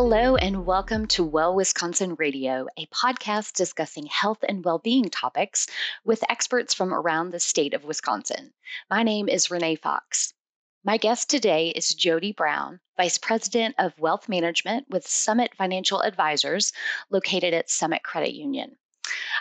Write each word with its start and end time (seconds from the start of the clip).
Hello, 0.00 0.36
and 0.36 0.64
welcome 0.64 1.08
to 1.08 1.24
Well 1.24 1.56
Wisconsin 1.56 2.14
Radio, 2.20 2.68
a 2.76 2.86
podcast 2.86 3.54
discussing 3.54 4.06
health 4.06 4.44
and 4.48 4.64
well 4.64 4.78
being 4.78 5.06
topics 5.06 5.66
with 6.04 6.22
experts 6.30 6.72
from 6.72 6.94
around 6.94 7.30
the 7.30 7.40
state 7.40 7.74
of 7.74 7.82
Wisconsin. 7.82 8.54
My 8.88 9.02
name 9.02 9.28
is 9.28 9.50
Renee 9.50 9.74
Fox. 9.74 10.34
My 10.84 10.98
guest 10.98 11.28
today 11.28 11.70
is 11.70 11.92
Jody 11.92 12.32
Brown, 12.32 12.78
Vice 12.96 13.18
President 13.18 13.74
of 13.76 13.98
Wealth 13.98 14.28
Management 14.28 14.88
with 14.88 15.04
Summit 15.04 15.56
Financial 15.56 16.00
Advisors, 16.00 16.72
located 17.10 17.52
at 17.52 17.68
Summit 17.68 18.04
Credit 18.04 18.32
Union. 18.32 18.76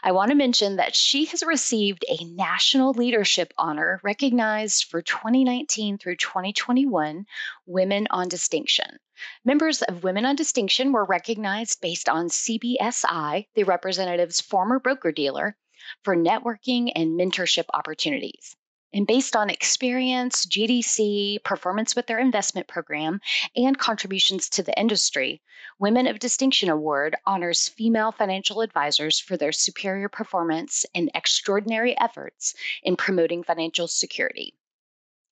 I 0.03 0.11
want 0.11 0.29
to 0.31 0.35
mention 0.35 0.75
that 0.75 0.95
she 0.95 1.25
has 1.25 1.43
received 1.43 2.03
a 2.09 2.23
National 2.25 2.91
Leadership 2.91 3.53
Honor 3.57 4.01
recognized 4.03 4.85
for 4.85 5.01
2019 5.01 5.97
through 5.97 6.17
2021 6.17 7.25
Women 7.65 8.07
of 8.11 8.27
Distinction. 8.27 8.99
Members 9.45 9.81
of 9.83 10.03
Women 10.03 10.25
of 10.25 10.35
Distinction 10.35 10.91
were 10.91 11.05
recognized 11.05 11.79
based 11.79 12.09
on 12.09 12.27
CBSI, 12.27 13.47
the 13.55 13.63
representative's 13.63 14.41
former 14.41 14.79
broker 14.79 15.11
dealer, 15.13 15.55
for 16.03 16.15
networking 16.15 16.91
and 16.93 17.17
mentorship 17.17 17.65
opportunities. 17.73 18.56
And 18.93 19.05
based 19.05 19.35
on 19.35 19.49
experience, 19.49 20.45
GDC, 20.45 21.43
performance 21.43 21.95
with 21.95 22.07
their 22.07 22.19
investment 22.19 22.67
program, 22.67 23.19
and 23.55 23.77
contributions 23.77 24.49
to 24.51 24.63
the 24.63 24.79
industry, 24.79 25.41
Women 25.77 26.07
of 26.07 26.19
Distinction 26.19 26.69
Award 26.69 27.15
honors 27.25 27.67
female 27.67 28.11
financial 28.11 28.61
advisors 28.61 29.19
for 29.19 29.35
their 29.35 29.51
superior 29.51 30.07
performance 30.07 30.85
and 30.95 31.11
extraordinary 31.13 31.99
efforts 31.99 32.55
in 32.81 32.95
promoting 32.95 33.43
financial 33.43 33.87
security. 33.87 34.55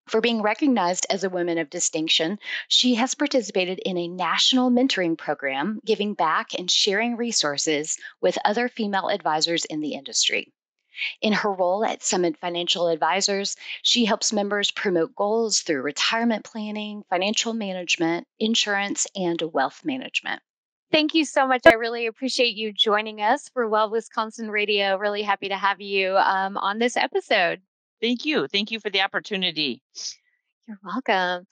For 0.07 0.21
being 0.21 0.43
recognized 0.43 1.07
as 1.09 1.23
a 1.23 1.31
woman 1.31 1.57
of 1.57 1.69
distinction, 1.69 2.37
she 2.67 2.93
has 2.95 3.15
participated 3.15 3.79
in 3.79 3.97
a 3.97 4.07
national 4.07 4.69
mentoring 4.69 5.17
program, 5.17 5.79
giving 5.83 6.13
back 6.13 6.53
and 6.53 6.69
sharing 6.69 7.15
resources 7.15 7.97
with 8.21 8.37
other 8.45 8.69
female 8.69 9.09
advisors 9.09 9.65
in 9.65 9.79
the 9.79 9.93
industry. 9.93 10.53
In 11.21 11.33
her 11.33 11.51
role 11.51 11.85
at 11.85 12.03
Summit 12.03 12.37
Financial 12.37 12.87
Advisors, 12.87 13.55
she 13.81 14.05
helps 14.05 14.33
members 14.33 14.71
promote 14.71 15.15
goals 15.15 15.59
through 15.59 15.81
retirement 15.81 16.43
planning, 16.45 17.03
financial 17.09 17.53
management, 17.53 18.27
insurance, 18.39 19.07
and 19.15 19.41
wealth 19.41 19.81
management. 19.83 20.41
Thank 20.91 21.13
you 21.13 21.25
so 21.25 21.47
much. 21.47 21.63
I 21.65 21.73
really 21.73 22.05
appreciate 22.05 22.55
you 22.55 22.71
joining 22.71 23.21
us 23.21 23.49
for 23.49 23.67
Well 23.67 23.89
Wisconsin 23.89 24.49
Radio. 24.49 24.97
Really 24.97 25.23
happy 25.23 25.49
to 25.49 25.57
have 25.57 25.81
you 25.81 26.15
um, 26.17 26.57
on 26.57 26.79
this 26.79 26.95
episode. 26.95 27.61
Thank 28.01 28.25
you. 28.25 28.47
Thank 28.47 28.71
you 28.71 28.79
for 28.79 28.89
the 28.89 29.01
opportunity. 29.01 29.81
You're 30.67 30.79
welcome. 30.83 31.45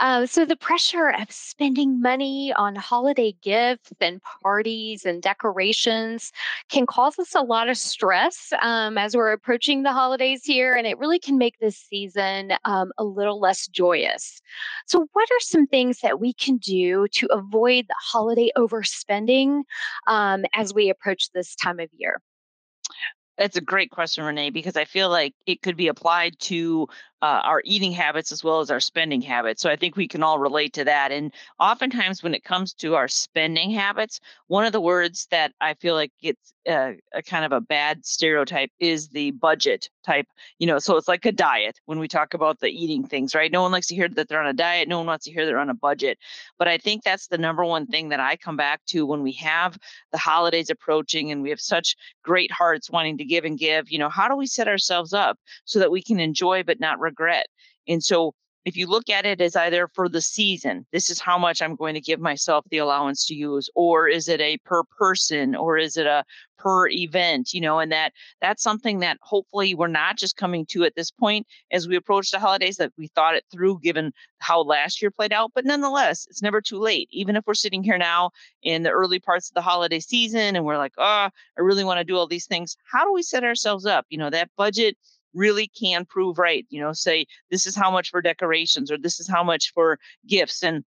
Uh, 0.00 0.26
so, 0.26 0.44
the 0.44 0.56
pressure 0.56 1.10
of 1.10 1.30
spending 1.30 2.02
money 2.02 2.52
on 2.52 2.74
holiday 2.74 3.32
gifts 3.40 3.92
and 4.00 4.20
parties 4.42 5.04
and 5.04 5.22
decorations 5.22 6.32
can 6.68 6.84
cause 6.84 7.16
us 7.20 7.36
a 7.36 7.42
lot 7.42 7.68
of 7.68 7.78
stress 7.78 8.52
um, 8.60 8.98
as 8.98 9.16
we're 9.16 9.30
approaching 9.30 9.84
the 9.84 9.92
holidays 9.92 10.42
here, 10.42 10.74
and 10.74 10.84
it 10.84 10.98
really 10.98 11.20
can 11.20 11.38
make 11.38 11.56
this 11.60 11.76
season 11.76 12.54
um, 12.64 12.90
a 12.98 13.04
little 13.04 13.38
less 13.38 13.68
joyous. 13.68 14.40
So, 14.86 15.06
what 15.12 15.30
are 15.30 15.40
some 15.40 15.68
things 15.68 16.00
that 16.00 16.18
we 16.18 16.32
can 16.32 16.56
do 16.56 17.06
to 17.12 17.26
avoid 17.30 17.86
the 17.86 17.94
holiday 18.00 18.50
overspending 18.56 19.62
um, 20.08 20.44
as 20.54 20.74
we 20.74 20.90
approach 20.90 21.30
this 21.30 21.54
time 21.54 21.78
of 21.78 21.88
year? 21.96 22.20
That's 23.38 23.56
a 23.56 23.60
great 23.60 23.90
question, 23.90 24.24
Renee, 24.24 24.50
because 24.50 24.76
I 24.76 24.86
feel 24.86 25.10
like 25.10 25.34
it 25.46 25.60
could 25.60 25.76
be 25.76 25.88
applied 25.88 26.38
to 26.40 26.88
uh, 27.26 27.40
our 27.42 27.60
eating 27.64 27.90
habits 27.90 28.30
as 28.30 28.44
well 28.44 28.60
as 28.60 28.70
our 28.70 28.78
spending 28.78 29.20
habits. 29.20 29.60
So 29.60 29.68
I 29.68 29.74
think 29.74 29.96
we 29.96 30.06
can 30.06 30.22
all 30.22 30.38
relate 30.38 30.72
to 30.74 30.84
that. 30.84 31.10
And 31.10 31.32
oftentimes, 31.58 32.22
when 32.22 32.34
it 32.34 32.44
comes 32.44 32.72
to 32.74 32.94
our 32.94 33.08
spending 33.08 33.70
habits, 33.70 34.20
one 34.46 34.64
of 34.64 34.72
the 34.72 34.80
words 34.80 35.26
that 35.32 35.52
I 35.60 35.74
feel 35.74 35.94
like 35.94 36.12
gets 36.22 36.52
uh, 36.68 36.92
a 37.14 37.22
kind 37.22 37.44
of 37.44 37.52
a 37.52 37.60
bad 37.60 38.04
stereotype 38.04 38.70
is 38.78 39.08
the 39.08 39.32
budget 39.32 39.88
type. 40.04 40.26
You 40.58 40.68
know, 40.68 40.78
so 40.78 40.96
it's 40.96 41.08
like 41.08 41.24
a 41.26 41.32
diet 41.32 41.80
when 41.86 41.98
we 41.98 42.06
talk 42.06 42.34
about 42.34 42.60
the 42.60 42.68
eating 42.68 43.04
things, 43.04 43.34
right? 43.34 43.50
No 43.50 43.62
one 43.62 43.72
likes 43.72 43.88
to 43.88 43.94
hear 43.94 44.08
that 44.08 44.28
they're 44.28 44.40
on 44.40 44.46
a 44.46 44.52
diet. 44.52 44.88
No 44.88 44.98
one 44.98 45.06
wants 45.06 45.24
to 45.24 45.32
hear 45.32 45.46
they're 45.46 45.58
on 45.58 45.70
a 45.70 45.74
budget. 45.74 46.18
But 46.58 46.68
I 46.68 46.78
think 46.78 47.02
that's 47.02 47.26
the 47.26 47.38
number 47.38 47.64
one 47.64 47.86
thing 47.86 48.08
that 48.10 48.20
I 48.20 48.36
come 48.36 48.56
back 48.56 48.82
to 48.86 49.04
when 49.04 49.22
we 49.22 49.32
have 49.32 49.78
the 50.12 50.18
holidays 50.18 50.70
approaching 50.70 51.32
and 51.32 51.42
we 51.42 51.50
have 51.50 51.60
such 51.60 51.96
great 52.22 52.52
hearts 52.52 52.90
wanting 52.90 53.18
to 53.18 53.24
give 53.24 53.44
and 53.44 53.58
give. 53.58 53.90
You 53.90 53.98
know, 53.98 54.08
how 54.08 54.28
do 54.28 54.36
we 54.36 54.46
set 54.46 54.68
ourselves 54.68 55.12
up 55.12 55.38
so 55.64 55.78
that 55.78 55.90
we 55.90 56.02
can 56.02 56.20
enjoy 56.20 56.62
but 56.62 56.80
not 56.80 57.00
regret. 57.00 57.15
And 57.88 58.02
so 58.02 58.34
if 58.66 58.76
you 58.76 58.88
look 58.88 59.08
at 59.08 59.24
it 59.24 59.40
as 59.40 59.54
either 59.54 59.88
for 59.94 60.08
the 60.08 60.20
season, 60.20 60.84
this 60.92 61.08
is 61.08 61.20
how 61.20 61.38
much 61.38 61.62
I'm 61.62 61.76
going 61.76 61.94
to 61.94 62.00
give 62.00 62.18
myself 62.18 62.64
the 62.68 62.78
allowance 62.78 63.24
to 63.26 63.34
use, 63.34 63.70
or 63.76 64.08
is 64.08 64.28
it 64.28 64.40
a 64.40 64.58
per 64.64 64.82
person, 64.98 65.54
or 65.54 65.78
is 65.78 65.96
it 65.96 66.06
a 66.06 66.24
per 66.58 66.88
event, 66.88 67.52
you 67.52 67.60
know, 67.60 67.78
and 67.78 67.92
that 67.92 68.12
that's 68.40 68.64
something 68.64 68.98
that 68.98 69.18
hopefully 69.22 69.76
we're 69.76 69.86
not 69.86 70.18
just 70.18 70.36
coming 70.36 70.66
to 70.66 70.82
at 70.82 70.96
this 70.96 71.12
point 71.12 71.46
as 71.70 71.86
we 71.86 71.94
approach 71.94 72.32
the 72.32 72.40
holidays 72.40 72.76
that 72.78 72.92
we 72.98 73.06
thought 73.06 73.36
it 73.36 73.44
through 73.52 73.78
given 73.84 74.12
how 74.40 74.62
last 74.62 75.00
year 75.00 75.12
played 75.12 75.32
out. 75.32 75.52
But 75.54 75.64
nonetheless, 75.64 76.26
it's 76.28 76.42
never 76.42 76.60
too 76.60 76.80
late. 76.80 77.08
Even 77.12 77.36
if 77.36 77.44
we're 77.46 77.54
sitting 77.54 77.84
here 77.84 77.98
now 77.98 78.30
in 78.64 78.82
the 78.82 78.90
early 78.90 79.20
parts 79.20 79.48
of 79.48 79.54
the 79.54 79.62
holiday 79.62 80.00
season 80.00 80.56
and 80.56 80.64
we're 80.64 80.76
like, 80.76 80.94
oh, 80.98 81.28
I 81.30 81.60
really 81.60 81.84
want 81.84 81.98
to 81.98 82.04
do 82.04 82.16
all 82.16 82.26
these 82.26 82.46
things. 82.46 82.76
How 82.90 83.04
do 83.04 83.12
we 83.12 83.22
set 83.22 83.44
ourselves 83.44 83.86
up? 83.86 84.06
You 84.08 84.18
know, 84.18 84.30
that 84.30 84.50
budget 84.56 84.96
really 85.36 85.68
can 85.68 86.04
prove 86.04 86.38
right. 86.38 86.66
You 86.70 86.80
know, 86.80 86.92
say 86.92 87.26
this 87.50 87.66
is 87.66 87.76
how 87.76 87.90
much 87.90 88.10
for 88.10 88.20
decorations 88.22 88.90
or 88.90 88.98
this 88.98 89.20
is 89.20 89.28
how 89.28 89.44
much 89.44 89.72
for 89.72 89.98
gifts. 90.26 90.64
And 90.64 90.84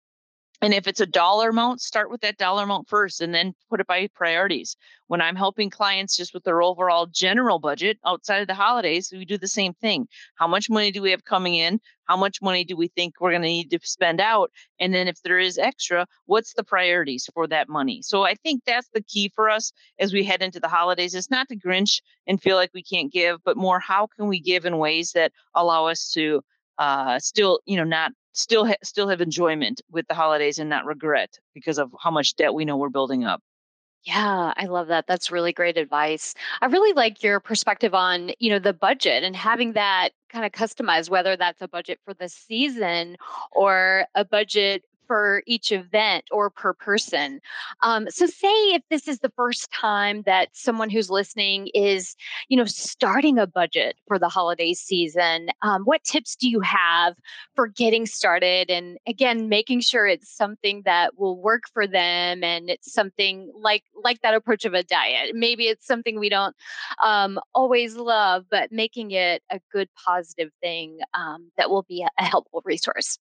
and 0.61 0.73
if 0.73 0.87
it's 0.87 0.99
a 0.99 1.05
dollar 1.05 1.49
amount, 1.49 1.81
start 1.81 2.11
with 2.11 2.19
that 2.21 2.37
dollar 2.37 2.63
amount 2.63 2.89
first 2.89 3.21
and 3.21 3.33
then 3.33 3.53
put 3.69 3.79
it 3.79 3.87
by 3.87 4.09
priorities. 4.13 4.75
When 5.07 5.21
I'm 5.21 5.35
helping 5.35 5.69
clients 5.69 6.17
just 6.17 6.33
with 6.33 6.43
their 6.43 6.61
overall 6.61 7.05
general 7.05 7.59
budget 7.59 7.97
outside 8.05 8.41
of 8.41 8.47
the 8.47 8.53
holidays, 8.53 9.09
we 9.11 9.23
do 9.23 9.37
the 9.37 9.47
same 9.47 9.73
thing. 9.73 10.07
How 10.35 10.47
much 10.47 10.69
money 10.69 10.91
do 10.91 11.01
we 11.01 11.11
have 11.11 11.23
coming 11.23 11.55
in? 11.55 11.79
How 12.05 12.17
much 12.17 12.41
money 12.41 12.65
do 12.65 12.75
we 12.75 12.89
think 12.89 13.15
we're 13.19 13.31
going 13.31 13.43
to 13.43 13.47
need 13.47 13.71
to 13.71 13.79
spend 13.83 14.19
out? 14.19 14.51
And 14.79 14.93
then 14.93 15.07
if 15.07 15.21
there 15.21 15.39
is 15.39 15.57
extra, 15.57 16.05
what's 16.25 16.53
the 16.53 16.63
priorities 16.63 17.29
for 17.33 17.47
that 17.47 17.69
money? 17.69 18.01
So 18.01 18.23
I 18.23 18.35
think 18.35 18.63
that's 18.65 18.89
the 18.93 19.03
key 19.03 19.31
for 19.33 19.49
us 19.49 19.71
as 19.97 20.11
we 20.11 20.25
head 20.25 20.41
into 20.41 20.59
the 20.59 20.67
holidays. 20.67 21.15
It's 21.15 21.31
not 21.31 21.47
to 21.49 21.55
grinch 21.55 22.01
and 22.27 22.41
feel 22.41 22.57
like 22.57 22.71
we 22.73 22.83
can't 22.83 23.13
give, 23.13 23.41
but 23.45 23.55
more 23.55 23.79
how 23.79 24.07
can 24.07 24.27
we 24.27 24.41
give 24.41 24.65
in 24.65 24.77
ways 24.77 25.13
that 25.13 25.31
allow 25.55 25.85
us 25.85 26.11
to 26.11 26.41
uh, 26.79 27.19
still, 27.19 27.59
you 27.65 27.77
know, 27.77 27.83
not 27.83 28.11
still 28.39 28.66
ha- 28.66 28.83
still 28.83 29.07
have 29.09 29.22
enjoyment 29.22 29.81
with 29.91 30.07
the 30.07 30.13
holidays 30.13 30.59
and 30.59 30.69
not 30.69 30.85
regret 30.85 31.38
because 31.53 31.77
of 31.77 31.91
how 32.01 32.11
much 32.11 32.35
debt 32.35 32.53
we 32.53 32.66
know 32.66 32.77
we're 32.77 32.89
building 32.89 33.25
up. 33.25 33.41
Yeah, 34.03 34.53
I 34.55 34.66
love 34.66 34.88
that. 34.88 35.07
That's 35.07 35.29
really 35.29 35.51
great 35.51 35.77
advice. 35.77 36.33
I 36.61 36.67
really 36.67 36.94
like 36.94 37.22
your 37.22 37.41
perspective 37.41 37.94
on, 37.94 38.31
you 38.39 38.50
know, 38.50 38.59
the 38.59 38.72
budget 38.72 39.23
and 39.23 39.35
having 39.35 39.73
that 39.73 40.11
kind 40.29 40.45
of 40.45 40.53
customized, 40.53 41.09
whether 41.09 41.35
that's 41.35 41.61
a 41.61 41.67
budget 41.67 42.00
for 42.05 42.13
the 42.13 42.29
season 42.29 43.17
or 43.51 44.05
a 44.16 44.23
budget 44.23 44.85
for 45.09 45.41
each 45.47 45.71
event 45.71 46.25
or 46.31 46.51
per 46.51 46.71
person. 46.71 47.41
Um, 47.81 48.07
so, 48.11 48.27
say 48.27 48.47
if 48.75 48.83
this 48.91 49.07
is 49.07 49.19
the 49.19 49.31
first 49.35 49.71
time 49.71 50.21
that 50.27 50.49
someone 50.53 50.91
who's 50.91 51.09
listening 51.09 51.69
is, 51.73 52.15
you 52.47 52.55
know, 52.55 52.65
starting 52.65 53.39
a 53.39 53.47
budget 53.47 53.95
for 54.07 54.19
the 54.19 54.29
holiday 54.29 54.75
season, 54.75 55.49
um, 55.63 55.81
what 55.83 56.03
tips 56.03 56.35
do 56.35 56.47
you 56.47 56.59
have 56.59 57.15
for 57.55 57.67
getting 57.67 58.05
started? 58.05 58.69
And 58.69 58.99
again, 59.07 59.49
making 59.49 59.81
sure 59.81 60.05
it's 60.05 60.29
something 60.29 60.83
that 60.85 61.17
will 61.17 61.41
work 61.41 61.63
for 61.73 61.87
them, 61.87 62.44
and 62.44 62.69
it's 62.69 62.94
something 62.94 63.51
like 63.59 63.83
like 64.03 64.21
that 64.21 64.35
approach 64.35 64.63
of 64.63 64.75
a 64.75 64.83
diet. 64.83 65.31
Maybe 65.33 65.63
it's 65.63 65.88
something 65.88 66.19
we 66.19 66.29
don't 66.29 66.55
um, 67.03 67.39
always 67.55 67.95
love, 67.95 68.45
but 68.51 68.71
making 68.71 69.12
it 69.12 69.41
a 69.50 69.59
good, 69.71 69.89
positive 70.05 70.51
thing 70.62 71.00
um, 71.15 71.51
that 71.57 71.71
will 71.71 71.83
be 71.83 72.03
a, 72.03 72.09
a 72.21 72.25
helpful 72.25 72.62
resource 72.63 73.17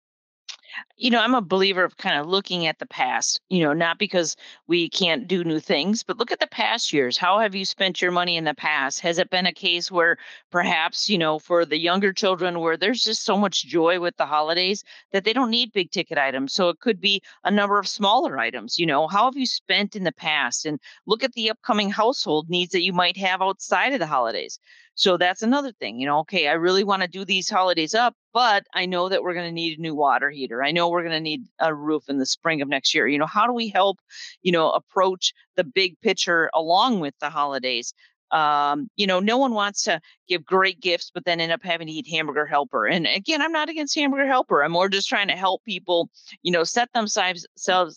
you 0.96 1.10
know, 1.10 1.20
I'm 1.20 1.34
a 1.34 1.40
believer 1.40 1.84
of 1.84 1.96
kind 1.96 2.18
of 2.20 2.26
looking 2.26 2.66
at 2.66 2.78
the 2.78 2.86
past, 2.86 3.40
you 3.48 3.62
know, 3.62 3.72
not 3.72 3.98
because 3.98 4.36
we 4.66 4.88
can't 4.88 5.28
do 5.28 5.44
new 5.44 5.60
things, 5.60 6.02
but 6.02 6.18
look 6.18 6.32
at 6.32 6.40
the 6.40 6.46
past 6.46 6.92
years. 6.92 7.16
How 7.16 7.38
have 7.38 7.54
you 7.54 7.64
spent 7.64 8.02
your 8.02 8.10
money 8.10 8.36
in 8.36 8.44
the 8.44 8.54
past? 8.54 9.00
Has 9.00 9.18
it 9.18 9.30
been 9.30 9.46
a 9.46 9.52
case 9.52 9.90
where 9.90 10.18
perhaps, 10.50 11.08
you 11.08 11.18
know, 11.18 11.38
for 11.38 11.64
the 11.64 11.78
younger 11.78 12.12
children 12.12 12.60
where 12.60 12.76
there's 12.76 13.04
just 13.04 13.24
so 13.24 13.36
much 13.36 13.64
joy 13.64 14.00
with 14.00 14.16
the 14.16 14.26
holidays 14.26 14.84
that 15.12 15.24
they 15.24 15.32
don't 15.32 15.50
need 15.50 15.72
big 15.72 15.90
ticket 15.90 16.18
items? 16.18 16.52
So 16.52 16.68
it 16.68 16.80
could 16.80 17.00
be 17.00 17.22
a 17.44 17.50
number 17.50 17.78
of 17.78 17.88
smaller 17.88 18.38
items, 18.38 18.78
you 18.78 18.86
know, 18.86 19.06
how 19.08 19.24
have 19.24 19.36
you 19.36 19.46
spent 19.46 19.96
in 19.96 20.04
the 20.04 20.12
past? 20.12 20.66
And 20.66 20.80
look 21.06 21.22
at 21.22 21.32
the 21.32 21.50
upcoming 21.50 21.90
household 21.90 22.50
needs 22.50 22.72
that 22.72 22.82
you 22.82 22.92
might 22.92 23.16
have 23.16 23.42
outside 23.42 23.92
of 23.92 24.00
the 24.00 24.06
holidays. 24.06 24.58
So 24.98 25.16
that's 25.16 25.42
another 25.42 25.70
thing, 25.70 26.00
you 26.00 26.06
know, 26.06 26.18
okay, 26.20 26.48
I 26.48 26.54
really 26.54 26.82
want 26.82 27.02
to 27.02 27.08
do 27.08 27.24
these 27.24 27.48
holidays 27.48 27.94
up, 27.94 28.16
but 28.32 28.66
I 28.74 28.84
know 28.84 29.08
that 29.08 29.22
we're 29.22 29.32
going 29.32 29.46
to 29.46 29.52
need 29.52 29.78
a 29.78 29.80
new 29.80 29.94
water 29.94 30.28
heater. 30.28 30.64
I 30.64 30.72
know 30.72 30.88
we're 30.88 31.04
going 31.04 31.12
to 31.12 31.20
need 31.20 31.44
a 31.60 31.72
roof 31.72 32.08
in 32.08 32.18
the 32.18 32.26
spring 32.26 32.60
of 32.62 32.68
next 32.68 32.92
year. 32.92 33.06
You 33.06 33.18
know, 33.18 33.26
how 33.26 33.46
do 33.46 33.52
we 33.52 33.68
help, 33.68 34.00
you 34.42 34.50
know, 34.50 34.72
approach 34.72 35.32
the 35.54 35.62
big 35.62 36.00
picture 36.00 36.50
along 36.52 36.98
with 36.98 37.14
the 37.20 37.30
holidays? 37.30 37.94
Um, 38.30 38.90
you 38.96 39.06
know, 39.06 39.20
no 39.20 39.38
one 39.38 39.54
wants 39.54 39.82
to 39.84 40.00
give 40.28 40.44
great 40.44 40.80
gifts, 40.80 41.10
but 41.12 41.24
then 41.24 41.40
end 41.40 41.52
up 41.52 41.62
having 41.62 41.86
to 41.86 41.92
eat 41.92 42.06
hamburger 42.08 42.46
helper. 42.46 42.86
And 42.86 43.06
again, 43.06 43.40
I'm 43.40 43.52
not 43.52 43.68
against 43.68 43.94
hamburger 43.94 44.26
helper. 44.26 44.62
I'm 44.62 44.72
more 44.72 44.88
just 44.88 45.08
trying 45.08 45.28
to 45.28 45.36
help 45.36 45.64
people, 45.64 46.10
you 46.42 46.52
know, 46.52 46.64
set 46.64 46.92
themselves 46.92 47.46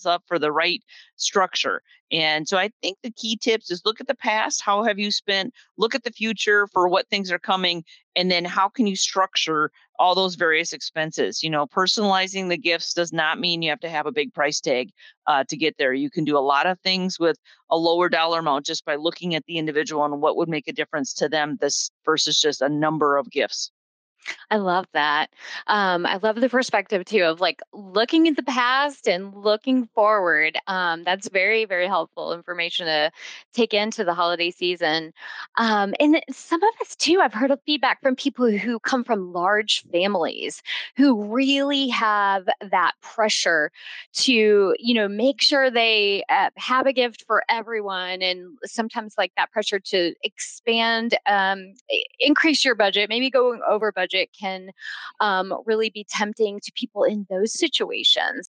up 0.05 0.23
for 0.27 0.39
the 0.39 0.51
right 0.51 0.81
structure. 1.17 1.81
And 2.11 2.47
so 2.47 2.57
I 2.57 2.71
think 2.81 2.97
the 3.03 3.11
key 3.11 3.37
tips 3.37 3.71
is 3.71 3.83
look 3.85 4.01
at 4.01 4.07
the 4.07 4.15
past. 4.15 4.61
How 4.61 4.83
have 4.83 4.99
you 4.99 5.11
spent? 5.11 5.53
Look 5.77 5.95
at 5.95 6.03
the 6.03 6.11
future 6.11 6.67
for 6.67 6.87
what 6.87 7.07
things 7.07 7.31
are 7.31 7.39
coming. 7.39 7.83
And 8.15 8.29
then 8.29 8.43
how 8.43 8.67
can 8.67 8.85
you 8.87 8.95
structure 8.97 9.71
all 10.01 10.15
those 10.15 10.33
various 10.35 10.73
expenses? 10.73 11.43
You 11.43 11.51
know, 11.51 11.67
personalizing 11.67 12.49
the 12.49 12.57
gifts 12.57 12.93
does 12.93 13.13
not 13.13 13.39
mean 13.39 13.61
you 13.61 13.69
have 13.69 13.79
to 13.81 13.89
have 13.89 14.07
a 14.07 14.11
big 14.11 14.33
price 14.33 14.59
tag 14.59 14.89
uh, 15.27 15.43
to 15.47 15.55
get 15.55 15.77
there. 15.77 15.93
You 15.93 16.09
can 16.09 16.23
do 16.23 16.37
a 16.37 16.39
lot 16.39 16.65
of 16.65 16.79
things 16.79 17.19
with 17.19 17.37
a 17.69 17.77
lower 17.77 18.09
dollar 18.09 18.39
amount 18.39 18.65
just 18.65 18.83
by 18.83 18.95
looking 18.95 19.35
at 19.35 19.45
the 19.45 19.59
individual 19.59 20.03
and 20.03 20.19
what 20.19 20.37
would 20.37 20.49
make 20.49 20.67
a 20.67 20.73
difference 20.73 21.13
to 21.13 21.29
them 21.29 21.57
this 21.61 21.91
versus 22.03 22.41
just 22.41 22.61
a 22.61 22.69
number 22.69 23.17
of 23.17 23.29
gifts. 23.29 23.71
I 24.49 24.57
love 24.57 24.85
that. 24.93 25.29
Um, 25.67 26.05
I 26.05 26.17
love 26.17 26.35
the 26.35 26.49
perspective 26.49 27.05
too 27.05 27.23
of 27.23 27.39
like 27.39 27.61
looking 27.73 28.27
at 28.27 28.35
the 28.35 28.43
past 28.43 29.07
and 29.07 29.33
looking 29.33 29.87
forward. 29.95 30.57
Um, 30.67 31.03
that's 31.03 31.29
very, 31.29 31.65
very 31.65 31.87
helpful 31.87 32.33
information 32.33 32.85
to 32.85 33.11
take 33.53 33.73
into 33.73 34.03
the 34.03 34.13
holiday 34.13 34.51
season. 34.51 35.13
Um, 35.57 35.93
and 35.99 36.21
some 36.29 36.61
of 36.61 36.69
us 36.81 36.95
too, 36.95 37.19
I've 37.21 37.33
heard 37.33 37.51
of 37.51 37.59
feedback 37.65 38.01
from 38.01 38.15
people 38.15 38.49
who 38.51 38.79
come 38.79 39.03
from 39.03 39.33
large 39.33 39.83
families 39.91 40.61
who 40.97 41.23
really 41.23 41.87
have 41.89 42.47
that 42.69 42.93
pressure 43.01 43.71
to, 44.13 44.75
you 44.77 44.93
know, 44.93 45.07
make 45.07 45.41
sure 45.41 45.71
they 45.71 46.23
uh, 46.29 46.49
have 46.57 46.85
a 46.85 46.93
gift 46.93 47.23
for 47.25 47.43
everyone. 47.49 48.21
And 48.21 48.57
sometimes 48.65 49.15
like 49.17 49.31
that 49.37 49.51
pressure 49.51 49.79
to 49.79 50.13
expand, 50.23 51.17
um, 51.25 51.73
increase 52.19 52.63
your 52.63 52.75
budget, 52.75 53.09
maybe 53.09 53.29
going 53.29 53.61
over 53.67 53.91
budget 53.91 54.10
can 54.37 54.71
um, 55.19 55.53
really 55.65 55.89
be 55.89 56.05
tempting 56.09 56.59
to 56.61 56.71
people 56.75 57.03
in 57.03 57.25
those 57.29 57.57
situations. 57.57 58.47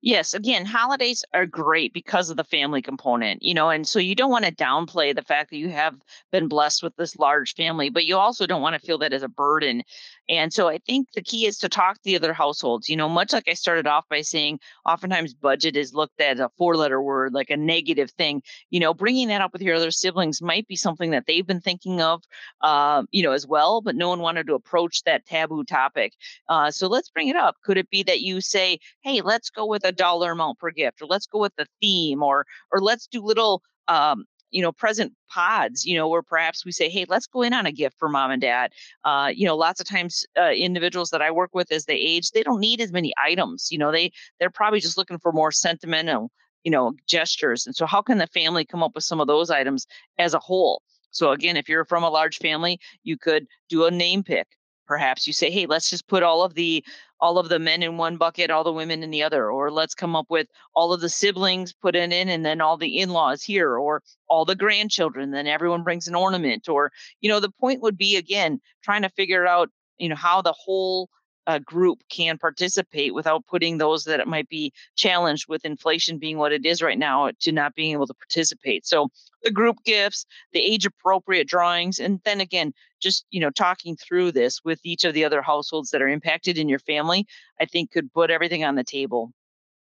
Yes, 0.00 0.32
again, 0.32 0.64
holidays 0.64 1.24
are 1.34 1.44
great 1.44 1.92
because 1.92 2.30
of 2.30 2.36
the 2.36 2.44
family 2.44 2.80
component, 2.80 3.42
you 3.42 3.52
know, 3.52 3.68
and 3.68 3.86
so 3.86 3.98
you 3.98 4.14
don't 4.14 4.30
want 4.30 4.44
to 4.44 4.54
downplay 4.54 5.12
the 5.12 5.22
fact 5.22 5.50
that 5.50 5.56
you 5.56 5.70
have 5.70 5.96
been 6.30 6.46
blessed 6.46 6.84
with 6.84 6.94
this 6.94 7.18
large 7.18 7.56
family, 7.56 7.90
but 7.90 8.04
you 8.04 8.16
also 8.16 8.46
don't 8.46 8.62
want 8.62 8.80
to 8.80 8.86
feel 8.86 8.98
that 8.98 9.12
as 9.12 9.24
a 9.24 9.28
burden. 9.28 9.82
And 10.28 10.52
so 10.52 10.68
I 10.68 10.78
think 10.78 11.08
the 11.14 11.22
key 11.22 11.46
is 11.46 11.58
to 11.58 11.68
talk 11.68 11.96
to 11.96 12.00
the 12.04 12.16
other 12.16 12.32
households. 12.32 12.88
You 12.88 12.96
know, 12.96 13.08
much 13.08 13.32
like 13.32 13.48
I 13.48 13.54
started 13.54 13.86
off 13.86 14.04
by 14.08 14.20
saying, 14.20 14.60
oftentimes 14.84 15.34
budget 15.34 15.76
is 15.76 15.94
looked 15.94 16.20
at 16.20 16.34
as 16.34 16.40
a 16.40 16.50
four 16.58 16.76
letter 16.76 17.00
word, 17.00 17.32
like 17.32 17.50
a 17.50 17.56
negative 17.56 18.10
thing. 18.10 18.42
You 18.70 18.80
know, 18.80 18.92
bringing 18.92 19.28
that 19.28 19.40
up 19.40 19.52
with 19.52 19.62
your 19.62 19.76
other 19.76 19.90
siblings 19.90 20.42
might 20.42 20.66
be 20.68 20.76
something 20.76 21.10
that 21.10 21.24
they've 21.26 21.46
been 21.46 21.60
thinking 21.60 22.00
of, 22.00 22.22
uh, 22.60 23.04
you 23.10 23.22
know, 23.22 23.32
as 23.32 23.46
well, 23.46 23.80
but 23.80 23.96
no 23.96 24.08
one 24.08 24.20
wanted 24.20 24.46
to 24.48 24.54
approach 24.54 25.02
that 25.04 25.26
taboo 25.26 25.64
topic. 25.64 26.12
Uh, 26.48 26.70
so 26.70 26.88
let's 26.88 27.10
bring 27.10 27.28
it 27.28 27.36
up. 27.36 27.56
Could 27.64 27.78
it 27.78 27.90
be 27.90 28.02
that 28.02 28.20
you 28.20 28.40
say, 28.40 28.78
hey, 29.02 29.20
let's 29.22 29.50
go 29.50 29.66
with 29.66 29.84
a 29.84 29.92
dollar 29.92 30.32
amount 30.32 30.58
per 30.58 30.70
gift, 30.70 31.00
or 31.00 31.06
let's 31.06 31.26
go 31.26 31.38
with 31.38 31.54
the 31.56 31.66
theme, 31.80 32.22
or 32.22 32.44
or 32.72 32.80
let's 32.80 33.06
do 33.06 33.22
little 33.22 33.62
um, 33.88 34.24
you 34.50 34.62
know 34.62 34.72
present 34.72 35.12
pods 35.30 35.84
you 35.84 35.96
know 35.96 36.08
where 36.08 36.22
perhaps 36.22 36.64
we 36.64 36.72
say 36.72 36.88
hey 36.88 37.04
let's 37.08 37.26
go 37.26 37.42
in 37.42 37.52
on 37.52 37.66
a 37.66 37.72
gift 37.72 37.96
for 37.98 38.08
mom 38.08 38.30
and 38.30 38.42
dad. 38.42 38.72
Uh, 39.04 39.30
you 39.34 39.46
know 39.46 39.56
lots 39.56 39.80
of 39.80 39.86
times 39.86 40.24
uh, 40.38 40.50
individuals 40.50 41.10
that 41.10 41.22
i 41.22 41.30
work 41.30 41.50
with 41.52 41.70
as 41.72 41.84
they 41.84 41.94
age 41.96 42.30
they 42.30 42.42
don't 42.42 42.60
need 42.60 42.80
as 42.80 42.92
many 42.92 43.12
items 43.22 43.68
you 43.70 43.78
know 43.78 43.92
they 43.92 44.10
they're 44.38 44.50
probably 44.50 44.80
just 44.80 44.98
looking 44.98 45.18
for 45.18 45.32
more 45.32 45.52
sentimental 45.52 46.30
you 46.64 46.70
know 46.70 46.92
gestures 47.06 47.66
and 47.66 47.74
so 47.74 47.86
how 47.86 48.02
can 48.02 48.18
the 48.18 48.26
family 48.28 48.64
come 48.64 48.82
up 48.82 48.94
with 48.94 49.04
some 49.04 49.20
of 49.20 49.26
those 49.26 49.50
items 49.50 49.86
as 50.18 50.34
a 50.34 50.38
whole? 50.38 50.82
So 51.10 51.32
again 51.32 51.56
if 51.56 51.68
you're 51.68 51.84
from 51.84 52.04
a 52.04 52.10
large 52.10 52.38
family 52.38 52.78
you 53.02 53.16
could 53.16 53.46
do 53.68 53.84
a 53.86 53.90
name 53.90 54.22
pick. 54.22 54.46
Perhaps 54.86 55.26
you 55.26 55.32
say 55.32 55.50
hey 55.50 55.66
let's 55.66 55.90
just 55.90 56.08
put 56.08 56.22
all 56.22 56.42
of 56.42 56.54
the 56.54 56.84
all 57.20 57.38
of 57.38 57.48
the 57.48 57.58
men 57.58 57.82
in 57.82 57.96
one 57.96 58.16
bucket, 58.16 58.50
all 58.50 58.64
the 58.64 58.72
women 58.72 59.02
in 59.02 59.10
the 59.10 59.22
other, 59.22 59.50
or 59.50 59.70
let's 59.70 59.94
come 59.94 60.14
up 60.14 60.26
with 60.28 60.46
all 60.74 60.92
of 60.92 61.00
the 61.00 61.08
siblings 61.08 61.72
put 61.72 61.96
in 61.96 62.12
in 62.12 62.28
and 62.28 62.44
then 62.44 62.60
all 62.60 62.76
the 62.76 62.98
in-laws 62.98 63.42
here, 63.42 63.76
or 63.76 64.02
all 64.28 64.44
the 64.44 64.54
grandchildren, 64.54 65.30
then 65.30 65.46
everyone 65.46 65.82
brings 65.82 66.08
an 66.08 66.14
ornament, 66.14 66.68
or 66.68 66.92
you 67.20 67.28
know, 67.28 67.40
the 67.40 67.50
point 67.50 67.82
would 67.82 67.98
be 67.98 68.16
again 68.16 68.60
trying 68.82 69.02
to 69.02 69.08
figure 69.10 69.46
out, 69.46 69.70
you 69.98 70.08
know, 70.08 70.16
how 70.16 70.42
the 70.42 70.52
whole 70.52 71.08
uh, 71.48 71.58
group 71.60 72.00
can 72.10 72.36
participate 72.36 73.14
without 73.14 73.46
putting 73.46 73.78
those 73.78 74.04
that 74.04 74.28
might 74.28 74.48
be 74.50 74.70
challenged 74.96 75.48
with 75.48 75.64
inflation 75.64 76.18
being 76.18 76.36
what 76.36 76.52
it 76.52 76.66
is 76.66 76.82
right 76.82 76.98
now 76.98 77.30
to 77.40 77.50
not 77.50 77.74
being 77.74 77.92
able 77.92 78.06
to 78.06 78.14
participate. 78.14 78.86
So 78.86 79.08
the 79.42 79.50
group 79.50 79.78
gifts, 79.84 80.26
the 80.52 80.60
age 80.60 80.84
appropriate 80.84 81.48
drawings, 81.48 81.98
and 81.98 82.20
then 82.24 82.42
again, 82.42 82.74
just 83.00 83.26
you 83.30 83.40
know 83.40 83.50
talking 83.50 83.96
through 83.96 84.32
this 84.32 84.60
with 84.64 84.80
each 84.84 85.04
of 85.04 85.14
the 85.14 85.24
other 85.24 85.42
households 85.42 85.90
that 85.90 86.02
are 86.02 86.08
impacted 86.08 86.58
in 86.58 86.68
your 86.68 86.78
family, 86.80 87.26
I 87.60 87.66
think 87.66 87.90
could 87.92 88.12
put 88.12 88.30
everything 88.30 88.64
on 88.64 88.74
the 88.74 88.84
table. 88.84 89.32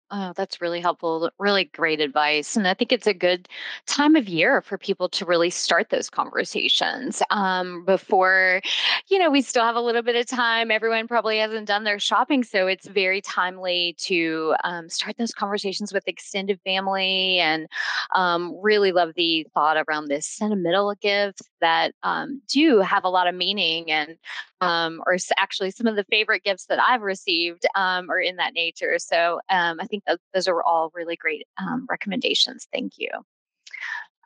Oh, 0.10 0.32
that's 0.38 0.62
really 0.62 0.80
helpful. 0.80 1.30
Really 1.38 1.66
great 1.66 2.00
advice. 2.00 2.56
And 2.56 2.66
I 2.66 2.74
think 2.74 2.94
it's 2.94 3.08
a 3.08 3.14
good 3.14 3.50
time 3.88 4.16
of 4.16 4.30
year 4.30 4.62
for 4.62 4.78
people 4.78 5.10
to 5.10 5.26
really 5.26 5.50
start 5.50 5.90
those 5.90 6.10
conversations 6.10 7.22
um, 7.30 7.84
before, 7.84 8.62
you 9.10 9.20
know, 9.20 9.30
we 9.30 9.42
still 9.42 9.66
have 9.66 9.76
a 9.76 9.82
little 9.82 10.02
bit 10.02 10.16
of 10.16 10.26
time. 10.26 10.72
Everyone 10.72 11.10
probably 11.10 11.40
hasn't 11.40 11.68
done 11.68 11.84
their 11.84 12.00
shopping. 12.00 12.46
So 12.46 12.68
it's 12.68 12.88
very 12.88 13.20
timely 13.20 13.96
to 14.00 14.56
um, 14.64 14.88
start 14.88 15.18
those 15.18 15.34
conversations 15.34 15.92
with 15.92 16.08
extended 16.08 16.62
family 16.64 17.40
and 17.40 17.68
um, 18.16 18.58
really 18.62 18.94
love 18.94 19.12
the 19.18 19.46
thought 19.54 19.76
around 19.90 20.08
this 20.08 20.26
sentimental 20.26 20.96
gifts 21.02 21.42
that 21.60 21.94
um, 22.04 22.42
do 22.48 22.80
have 22.80 23.04
a 23.04 23.10
lot 23.10 23.28
of 23.28 23.36
meaning 23.36 23.92
and 23.92 24.18
um, 24.62 25.02
or 25.06 25.18
actually 25.38 25.72
some 25.72 25.88
of 25.88 25.96
the 25.96 26.06
favorite 26.06 26.44
gifts 26.44 26.66
that 26.68 26.80
I've 26.80 27.02
received 27.02 27.66
um, 27.76 28.10
are 28.10 28.20
in 28.20 28.38
that 28.38 28.54
nature. 28.54 28.98
So 29.00 29.40
um, 29.50 29.80
I 29.80 29.86
think 29.86 30.04
those 30.34 30.48
are 30.48 30.64
all 30.64 30.92
really 30.94 31.16
great 31.16 31.48
um, 31.58 31.86
recommendations. 31.90 32.68
Thank 32.72 32.94
you. 32.98 33.10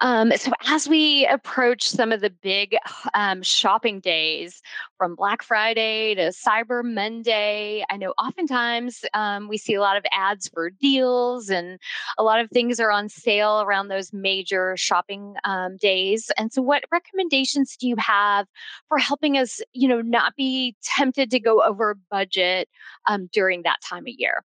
Um, 0.01 0.31
so 0.35 0.51
as 0.67 0.89
we 0.89 1.27
approach 1.27 1.87
some 1.87 2.11
of 2.11 2.21
the 2.21 2.31
big 2.31 2.75
um, 3.13 3.43
shopping 3.43 3.99
days 3.99 4.59
from 4.97 5.15
Black 5.15 5.43
Friday 5.43 6.15
to 6.15 6.31
Cyber 6.31 6.83
Monday, 6.83 7.85
I 7.87 7.97
know 7.97 8.11
oftentimes 8.17 9.05
um, 9.13 9.47
we 9.47 9.57
see 9.59 9.75
a 9.75 9.79
lot 9.79 9.97
of 9.97 10.05
ads 10.11 10.47
for 10.47 10.71
deals 10.71 11.51
and 11.51 11.79
a 12.17 12.23
lot 12.23 12.39
of 12.39 12.49
things 12.49 12.79
are 12.79 12.89
on 12.89 13.09
sale 13.09 13.61
around 13.61 13.89
those 13.89 14.11
major 14.11 14.75
shopping 14.75 15.35
um, 15.43 15.77
days. 15.77 16.31
And 16.35 16.51
so 16.51 16.63
what 16.63 16.83
recommendations 16.91 17.77
do 17.77 17.87
you 17.87 17.95
have 17.97 18.47
for 18.89 18.97
helping 18.97 19.37
us, 19.37 19.61
you 19.73 19.87
know, 19.87 20.01
not 20.01 20.35
be 20.35 20.75
tempted 20.83 21.29
to 21.29 21.39
go 21.39 21.61
over 21.61 21.95
budget 22.09 22.67
um, 23.07 23.29
during 23.31 23.61
that 23.63 23.81
time 23.83 24.07
of 24.07 24.13
year? 24.17 24.43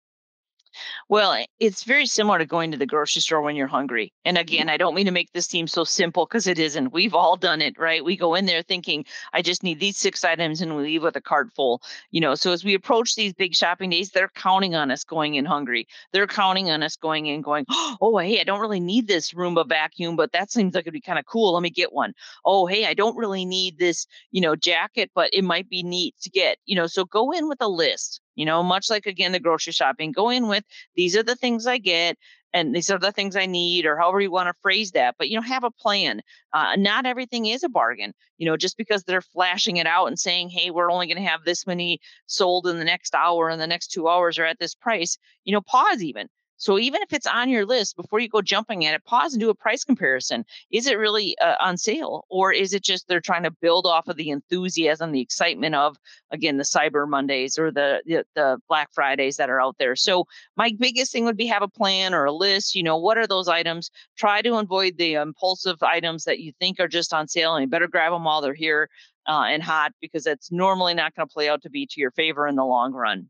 Well, 1.08 1.44
it's 1.60 1.84
very 1.84 2.06
similar 2.06 2.38
to 2.38 2.46
going 2.46 2.70
to 2.70 2.76
the 2.76 2.86
grocery 2.86 3.22
store 3.22 3.42
when 3.42 3.56
you're 3.56 3.66
hungry. 3.66 4.12
And 4.24 4.36
mm-hmm. 4.36 4.42
again, 4.42 4.68
I 4.68 4.76
don't 4.76 4.94
mean 4.94 5.06
to 5.06 5.12
make 5.12 5.32
this 5.32 5.46
seem 5.46 5.66
so 5.66 5.84
simple 5.84 6.26
because 6.26 6.46
it 6.46 6.58
isn't. 6.58 6.92
We've 6.92 7.14
all 7.14 7.36
done 7.36 7.60
it, 7.60 7.78
right? 7.78 8.04
We 8.04 8.16
go 8.16 8.34
in 8.34 8.46
there 8.46 8.62
thinking, 8.62 9.04
I 9.32 9.42
just 9.42 9.62
need 9.62 9.80
these 9.80 9.96
six 9.96 10.24
items 10.24 10.60
and 10.60 10.76
we 10.76 10.82
leave 10.82 11.02
with 11.02 11.16
a 11.16 11.20
cart 11.20 11.50
full. 11.54 11.82
You 12.10 12.20
know, 12.20 12.34
so 12.34 12.52
as 12.52 12.64
we 12.64 12.74
approach 12.74 13.14
these 13.14 13.32
big 13.32 13.54
shopping 13.54 13.90
days, 13.90 14.10
they're 14.10 14.30
counting 14.34 14.74
on 14.74 14.90
us 14.90 15.04
going 15.04 15.34
in 15.34 15.44
hungry. 15.44 15.86
They're 16.12 16.26
counting 16.26 16.70
on 16.70 16.82
us 16.82 16.96
going 16.96 17.26
in 17.26 17.42
going, 17.42 17.66
oh, 18.00 18.18
hey, 18.18 18.40
I 18.40 18.44
don't 18.44 18.60
really 18.60 18.80
need 18.80 19.08
this 19.08 19.32
Roomba 19.32 19.68
vacuum, 19.68 20.16
but 20.16 20.32
that 20.32 20.50
seems 20.50 20.74
like 20.74 20.82
it'd 20.82 20.92
be 20.92 21.00
kind 21.00 21.18
of 21.18 21.26
cool. 21.26 21.54
Let 21.54 21.62
me 21.62 21.70
get 21.70 21.92
one. 21.92 22.14
Oh, 22.44 22.66
hey, 22.66 22.86
I 22.86 22.94
don't 22.94 23.16
really 23.16 23.44
need 23.44 23.78
this, 23.78 24.06
you 24.30 24.40
know, 24.40 24.56
jacket, 24.56 25.10
but 25.14 25.30
it 25.32 25.44
might 25.44 25.68
be 25.68 25.82
neat 25.82 26.14
to 26.22 26.30
get, 26.30 26.58
you 26.66 26.76
know, 26.76 26.86
so 26.86 27.04
go 27.04 27.30
in 27.30 27.48
with 27.48 27.58
a 27.60 27.68
list 27.68 28.20
you 28.34 28.44
know, 28.44 28.62
much 28.62 28.90
like 28.90 29.06
again 29.06 29.32
the 29.32 29.40
grocery 29.40 29.72
shopping, 29.72 30.12
go 30.12 30.30
in 30.30 30.48
with 30.48 30.64
these 30.96 31.16
are 31.16 31.22
the 31.22 31.36
things 31.36 31.66
I 31.66 31.78
get 31.78 32.16
and 32.54 32.74
these 32.74 32.88
are 32.88 32.98
the 32.98 33.12
things 33.12 33.34
I 33.34 33.46
need, 33.46 33.84
or 33.84 33.98
however 33.98 34.20
you 34.20 34.30
want 34.30 34.48
to 34.48 34.54
phrase 34.62 34.92
that. 34.92 35.16
But 35.18 35.28
you 35.28 35.36
know, 35.36 35.42
have 35.42 35.64
a 35.64 35.72
plan. 35.72 36.22
Uh, 36.52 36.76
not 36.76 37.04
everything 37.04 37.46
is 37.46 37.64
a 37.64 37.68
bargain. 37.68 38.14
You 38.38 38.46
know, 38.46 38.56
just 38.56 38.76
because 38.78 39.02
they're 39.02 39.20
flashing 39.20 39.76
it 39.76 39.86
out 39.86 40.06
and 40.06 40.18
saying, 40.18 40.50
"Hey, 40.50 40.70
we're 40.70 40.90
only 40.90 41.08
going 41.08 41.22
to 41.22 41.28
have 41.28 41.44
this 41.44 41.66
many 41.66 42.00
sold 42.26 42.66
in 42.68 42.78
the 42.78 42.84
next 42.84 43.14
hour, 43.14 43.48
and 43.50 43.60
the 43.60 43.66
next 43.66 43.88
two 43.88 44.08
hours 44.08 44.38
or 44.38 44.44
at 44.44 44.60
this 44.60 44.74
price." 44.74 45.18
You 45.44 45.52
know, 45.52 45.60
pause 45.60 46.02
even. 46.02 46.28
So 46.64 46.78
even 46.78 47.02
if 47.02 47.12
it's 47.12 47.26
on 47.26 47.50
your 47.50 47.66
list, 47.66 47.94
before 47.94 48.20
you 48.20 48.28
go 48.30 48.40
jumping 48.40 48.86
at 48.86 48.94
it, 48.94 49.04
pause 49.04 49.34
and 49.34 49.40
do 49.40 49.50
a 49.50 49.54
price 49.54 49.84
comparison. 49.84 50.46
Is 50.70 50.86
it 50.86 50.96
really 50.96 51.36
uh, 51.38 51.56
on 51.60 51.76
sale, 51.76 52.24
or 52.30 52.54
is 52.54 52.72
it 52.72 52.82
just 52.82 53.06
they're 53.06 53.20
trying 53.20 53.42
to 53.42 53.50
build 53.50 53.86
off 53.86 54.08
of 54.08 54.16
the 54.16 54.30
enthusiasm, 54.30 55.12
the 55.12 55.20
excitement 55.20 55.74
of 55.74 55.98
again 56.30 56.56
the 56.56 56.64
Cyber 56.64 57.06
Mondays 57.06 57.58
or 57.58 57.70
the, 57.70 58.02
the 58.06 58.24
the 58.34 58.56
Black 58.66 58.88
Fridays 58.94 59.36
that 59.36 59.50
are 59.50 59.60
out 59.60 59.76
there? 59.78 59.94
So 59.94 60.24
my 60.56 60.74
biggest 60.80 61.12
thing 61.12 61.26
would 61.26 61.36
be 61.36 61.44
have 61.48 61.60
a 61.60 61.68
plan 61.68 62.14
or 62.14 62.24
a 62.24 62.32
list. 62.32 62.74
You 62.74 62.82
know, 62.82 62.96
what 62.96 63.18
are 63.18 63.26
those 63.26 63.46
items? 63.46 63.90
Try 64.16 64.40
to 64.40 64.54
avoid 64.54 64.96
the 64.96 65.16
impulsive 65.16 65.82
items 65.82 66.24
that 66.24 66.40
you 66.40 66.52
think 66.60 66.80
are 66.80 66.88
just 66.88 67.12
on 67.12 67.28
sale, 67.28 67.54
and 67.56 67.64
you 67.64 67.68
better 67.68 67.88
grab 67.88 68.10
them 68.10 68.24
while 68.24 68.40
they're 68.40 68.54
here 68.54 68.88
uh, 69.28 69.44
and 69.48 69.62
hot 69.62 69.92
because 70.00 70.26
it's 70.26 70.50
normally 70.50 70.94
not 70.94 71.14
going 71.14 71.28
to 71.28 71.32
play 71.32 71.50
out 71.50 71.60
to 71.64 71.68
be 71.68 71.86
to 71.90 72.00
your 72.00 72.12
favor 72.12 72.48
in 72.48 72.56
the 72.56 72.64
long 72.64 72.94
run. 72.94 73.28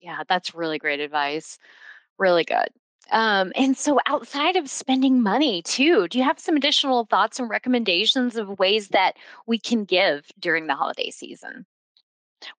Yeah, 0.00 0.24
that's 0.28 0.52
really 0.52 0.80
great 0.80 0.98
advice 0.98 1.58
really 2.18 2.44
good. 2.44 2.68
Um, 3.10 3.52
and 3.56 3.76
so, 3.76 3.98
outside 4.06 4.56
of 4.56 4.70
spending 4.70 5.22
money, 5.22 5.62
too, 5.62 6.08
do 6.08 6.18
you 6.18 6.24
have 6.24 6.38
some 6.38 6.56
additional 6.56 7.04
thoughts 7.06 7.38
and 7.38 7.50
recommendations 7.50 8.36
of 8.36 8.58
ways 8.58 8.88
that 8.88 9.16
we 9.46 9.58
can 9.58 9.84
give 9.84 10.26
during 10.38 10.66
the 10.66 10.74
holiday 10.74 11.10
season? 11.10 11.66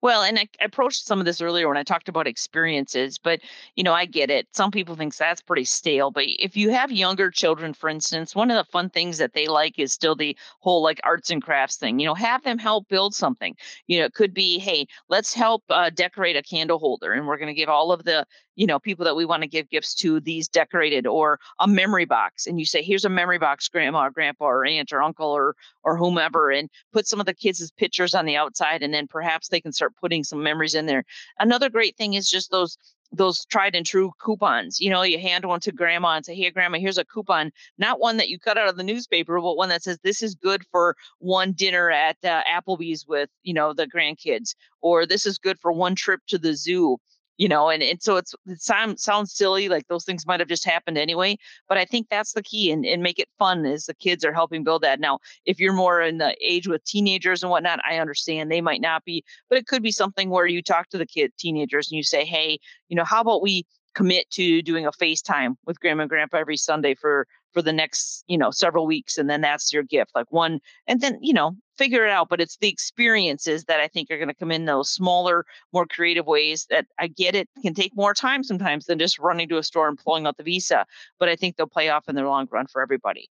Well, 0.00 0.22
and 0.22 0.38
I 0.38 0.48
approached 0.60 1.06
some 1.06 1.18
of 1.18 1.26
this 1.26 1.40
earlier 1.40 1.68
when 1.68 1.76
I 1.76 1.82
talked 1.82 2.08
about 2.08 2.26
experiences, 2.26 3.18
but 3.18 3.40
you 3.76 3.82
know, 3.84 3.92
I 3.92 4.06
get 4.06 4.30
it. 4.30 4.46
Some 4.52 4.70
people 4.70 4.96
think 4.96 5.14
that's 5.16 5.42
pretty 5.42 5.64
stale, 5.64 6.10
but 6.10 6.24
if 6.26 6.56
you 6.56 6.70
have 6.70 6.90
younger 6.92 7.30
children, 7.30 7.74
for 7.74 7.88
instance, 7.88 8.34
one 8.34 8.50
of 8.50 8.56
the 8.56 8.70
fun 8.70 8.90
things 8.90 9.18
that 9.18 9.34
they 9.34 9.46
like 9.46 9.78
is 9.78 9.92
still 9.92 10.14
the 10.14 10.36
whole 10.60 10.82
like 10.82 11.00
arts 11.04 11.30
and 11.30 11.42
crafts 11.42 11.76
thing. 11.76 11.98
You 11.98 12.06
know, 12.06 12.14
have 12.14 12.42
them 12.44 12.58
help 12.58 12.88
build 12.88 13.14
something. 13.14 13.56
You 13.86 13.98
know, 13.98 14.04
it 14.06 14.14
could 14.14 14.32
be, 14.34 14.58
hey, 14.58 14.86
let's 15.08 15.34
help 15.34 15.62
uh, 15.70 15.90
decorate 15.90 16.36
a 16.36 16.42
candle 16.42 16.78
holder, 16.78 17.12
and 17.12 17.26
we're 17.26 17.38
going 17.38 17.48
to 17.48 17.54
give 17.54 17.68
all 17.68 17.92
of 17.92 18.04
the 18.04 18.26
you 18.56 18.66
know 18.66 18.78
people 18.78 19.04
that 19.04 19.16
we 19.16 19.24
want 19.24 19.42
to 19.42 19.48
give 19.48 19.68
gifts 19.70 19.94
to 19.94 20.20
these 20.20 20.48
decorated 20.48 21.06
or 21.06 21.38
a 21.60 21.68
memory 21.68 22.04
box 22.04 22.46
and 22.46 22.58
you 22.58 22.66
say 22.66 22.82
here's 22.82 23.04
a 23.04 23.08
memory 23.08 23.38
box 23.38 23.68
grandma 23.68 24.06
or 24.06 24.10
grandpa 24.10 24.44
or 24.46 24.64
aunt 24.64 24.92
or 24.92 25.02
uncle 25.02 25.30
or 25.30 25.54
or 25.82 25.96
whomever 25.96 26.50
and 26.50 26.70
put 26.92 27.06
some 27.06 27.20
of 27.20 27.26
the 27.26 27.34
kids' 27.34 27.70
pictures 27.72 28.14
on 28.14 28.24
the 28.24 28.36
outside 28.36 28.82
and 28.82 28.94
then 28.94 29.06
perhaps 29.06 29.48
they 29.48 29.60
can 29.60 29.72
start 29.72 29.92
putting 30.00 30.24
some 30.24 30.42
memories 30.42 30.74
in 30.74 30.86
there 30.86 31.04
another 31.38 31.68
great 31.68 31.96
thing 31.96 32.14
is 32.14 32.28
just 32.28 32.50
those 32.50 32.76
those 33.16 33.44
tried 33.46 33.74
and 33.74 33.86
true 33.86 34.12
coupons. 34.18 34.80
You 34.80 34.90
know, 34.90 35.02
you 35.02 35.18
hand 35.18 35.44
one 35.44 35.60
to 35.60 35.72
grandma 35.72 36.16
and 36.16 36.24
say, 36.24 36.34
Hey, 36.34 36.50
grandma, 36.50 36.78
here's 36.78 36.98
a 36.98 37.04
coupon, 37.04 37.52
not 37.78 38.00
one 38.00 38.16
that 38.16 38.28
you 38.28 38.38
cut 38.38 38.58
out 38.58 38.68
of 38.68 38.76
the 38.76 38.82
newspaper, 38.82 39.40
but 39.40 39.56
one 39.56 39.68
that 39.68 39.82
says 39.82 39.98
this 40.02 40.22
is 40.22 40.34
good 40.34 40.64
for 40.70 40.96
one 41.18 41.52
dinner 41.52 41.90
at 41.90 42.16
uh, 42.24 42.42
Applebee's 42.44 43.06
with, 43.06 43.30
you 43.42 43.54
know, 43.54 43.72
the 43.72 43.86
grandkids, 43.86 44.54
or 44.80 45.06
this 45.06 45.26
is 45.26 45.38
good 45.38 45.58
for 45.60 45.72
one 45.72 45.94
trip 45.94 46.20
to 46.28 46.38
the 46.38 46.54
zoo 46.54 46.98
you 47.36 47.48
know 47.48 47.68
and, 47.68 47.82
and 47.82 48.02
so 48.02 48.16
it's 48.16 48.34
it 48.46 48.60
sounds 48.60 49.02
sounds 49.02 49.34
silly 49.34 49.68
like 49.68 49.86
those 49.88 50.04
things 50.04 50.26
might 50.26 50.40
have 50.40 50.48
just 50.48 50.64
happened 50.64 50.98
anyway 50.98 51.36
but 51.68 51.78
i 51.78 51.84
think 51.84 52.08
that's 52.08 52.32
the 52.32 52.42
key 52.42 52.70
and, 52.70 52.84
and 52.84 53.02
make 53.02 53.18
it 53.18 53.28
fun 53.38 53.64
as 53.64 53.86
the 53.86 53.94
kids 53.94 54.24
are 54.24 54.32
helping 54.32 54.64
build 54.64 54.82
that. 54.82 55.00
Now 55.00 55.18
if 55.44 55.58
you're 55.58 55.72
more 55.72 56.00
in 56.00 56.18
the 56.18 56.36
age 56.40 56.68
with 56.68 56.84
teenagers 56.84 57.42
and 57.42 57.50
whatnot 57.50 57.80
i 57.88 57.98
understand 57.98 58.50
they 58.50 58.60
might 58.60 58.80
not 58.80 59.04
be 59.04 59.24
but 59.48 59.58
it 59.58 59.66
could 59.66 59.82
be 59.82 59.90
something 59.90 60.30
where 60.30 60.46
you 60.46 60.62
talk 60.62 60.88
to 60.90 60.98
the 60.98 61.06
kid 61.06 61.32
teenagers 61.38 61.90
and 61.90 61.96
you 61.96 62.02
say 62.02 62.24
hey 62.24 62.58
you 62.88 62.96
know 62.96 63.04
how 63.04 63.20
about 63.20 63.42
we 63.42 63.66
commit 63.94 64.28
to 64.30 64.60
doing 64.62 64.86
a 64.86 64.92
FaceTime 64.92 65.54
with 65.66 65.80
grandma 65.80 66.02
and 66.02 66.10
grandpa 66.10 66.38
every 66.38 66.56
Sunday 66.56 66.94
for 66.94 67.26
for 67.54 67.62
the 67.62 67.72
next, 67.72 68.24
you 68.26 68.36
know, 68.36 68.50
several 68.50 68.86
weeks 68.86 69.16
and 69.16 69.30
then 69.30 69.40
that's 69.40 69.72
your 69.72 69.84
gift. 69.84 70.10
Like 70.14 70.26
one 70.30 70.60
and 70.86 71.00
then, 71.00 71.18
you 71.22 71.32
know, 71.32 71.56
figure 71.78 72.04
it 72.04 72.10
out, 72.10 72.28
but 72.28 72.40
it's 72.40 72.58
the 72.58 72.68
experiences 72.68 73.64
that 73.64 73.80
I 73.80 73.88
think 73.88 74.10
are 74.10 74.18
going 74.18 74.28
to 74.28 74.34
come 74.34 74.50
in 74.50 74.66
those 74.66 74.90
smaller, 74.90 75.46
more 75.72 75.86
creative 75.86 76.26
ways 76.26 76.66
that 76.68 76.86
I 76.98 77.06
get 77.06 77.34
it 77.34 77.48
can 77.62 77.72
take 77.72 77.96
more 77.96 78.12
time 78.12 78.44
sometimes 78.44 78.86
than 78.86 78.98
just 78.98 79.18
running 79.18 79.48
to 79.48 79.58
a 79.58 79.62
store 79.62 79.88
and 79.88 79.98
pulling 79.98 80.26
out 80.26 80.36
the 80.36 80.42
visa, 80.42 80.84
but 81.18 81.28
I 81.28 81.36
think 81.36 81.56
they'll 81.56 81.66
pay 81.66 81.88
off 81.88 82.08
in 82.08 82.16
the 82.16 82.22
long 82.22 82.48
run 82.50 82.66
for 82.66 82.82
everybody. 82.82 83.30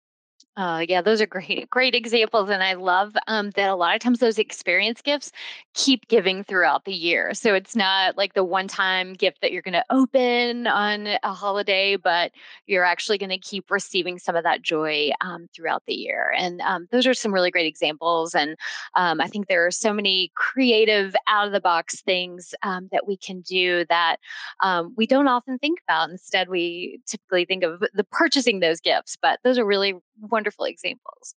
Uh, 0.59 0.85
yeah, 0.89 1.01
those 1.01 1.21
are 1.21 1.25
great, 1.25 1.69
great 1.69 1.95
examples, 1.95 2.49
and 2.49 2.61
I 2.61 2.73
love 2.73 3.13
um, 3.27 3.51
that 3.51 3.69
a 3.69 3.75
lot 3.75 3.95
of 3.95 4.01
times 4.01 4.19
those 4.19 4.37
experience 4.37 5.01
gifts 5.01 5.31
keep 5.73 6.05
giving 6.09 6.43
throughout 6.43 6.83
the 6.83 6.91
year. 6.91 7.33
So 7.33 7.53
it's 7.53 7.77
not 7.77 8.17
like 8.17 8.33
the 8.33 8.43
one-time 8.43 9.13
gift 9.13 9.39
that 9.39 9.53
you're 9.53 9.61
going 9.61 9.71
to 9.71 9.85
open 9.89 10.67
on 10.67 11.07
a 11.23 11.33
holiday, 11.33 11.95
but 11.95 12.33
you're 12.67 12.83
actually 12.83 13.17
going 13.17 13.29
to 13.29 13.37
keep 13.37 13.71
receiving 13.71 14.19
some 14.19 14.35
of 14.35 14.43
that 14.43 14.61
joy 14.61 15.11
um, 15.21 15.47
throughout 15.55 15.83
the 15.87 15.93
year. 15.93 16.33
And 16.37 16.59
um, 16.59 16.89
those 16.91 17.07
are 17.07 17.13
some 17.13 17.33
really 17.33 17.51
great 17.51 17.65
examples. 17.65 18.35
And 18.35 18.57
um, 18.95 19.21
I 19.21 19.27
think 19.27 19.47
there 19.47 19.65
are 19.65 19.71
so 19.71 19.93
many 19.93 20.29
creative, 20.35 21.15
out-of-the-box 21.29 22.01
things 22.01 22.53
um, 22.63 22.89
that 22.91 23.07
we 23.07 23.15
can 23.15 23.39
do 23.39 23.85
that 23.87 24.17
um, 24.61 24.93
we 24.97 25.07
don't 25.07 25.29
often 25.29 25.57
think 25.57 25.79
about. 25.87 26.09
Instead, 26.09 26.49
we 26.49 26.99
typically 27.07 27.45
think 27.45 27.63
of 27.63 27.81
the 27.93 28.03
purchasing 28.03 28.59
those 28.59 28.81
gifts, 28.81 29.17
but 29.21 29.39
those 29.45 29.57
are 29.57 29.65
really 29.65 29.93
wonderful 30.21 30.65
examples. 30.65 31.35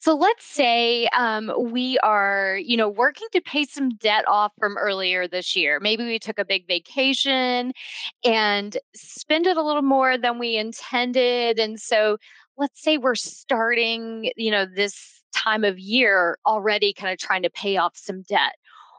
So 0.00 0.14
let's 0.14 0.46
say 0.46 1.08
um, 1.08 1.52
we 1.72 1.98
are, 1.98 2.60
you 2.62 2.76
know, 2.76 2.88
working 2.88 3.26
to 3.32 3.40
pay 3.40 3.64
some 3.64 3.90
debt 3.96 4.24
off 4.28 4.52
from 4.58 4.76
earlier 4.76 5.26
this 5.26 5.56
year. 5.56 5.80
Maybe 5.80 6.04
we 6.04 6.18
took 6.18 6.38
a 6.38 6.44
big 6.44 6.66
vacation 6.66 7.72
and 8.24 8.76
spend 8.94 9.46
it 9.46 9.56
a 9.56 9.62
little 9.62 9.82
more 9.82 10.16
than 10.16 10.38
we 10.38 10.56
intended. 10.56 11.58
And 11.58 11.80
so 11.80 12.18
let's 12.56 12.82
say 12.82 12.98
we're 12.98 13.14
starting, 13.14 14.30
you 14.36 14.50
know, 14.50 14.66
this 14.66 15.22
time 15.34 15.64
of 15.64 15.78
year 15.78 16.38
already 16.46 16.92
kind 16.92 17.12
of 17.12 17.18
trying 17.18 17.42
to 17.42 17.50
pay 17.50 17.76
off 17.76 17.96
some 17.96 18.22
debt. 18.22 18.54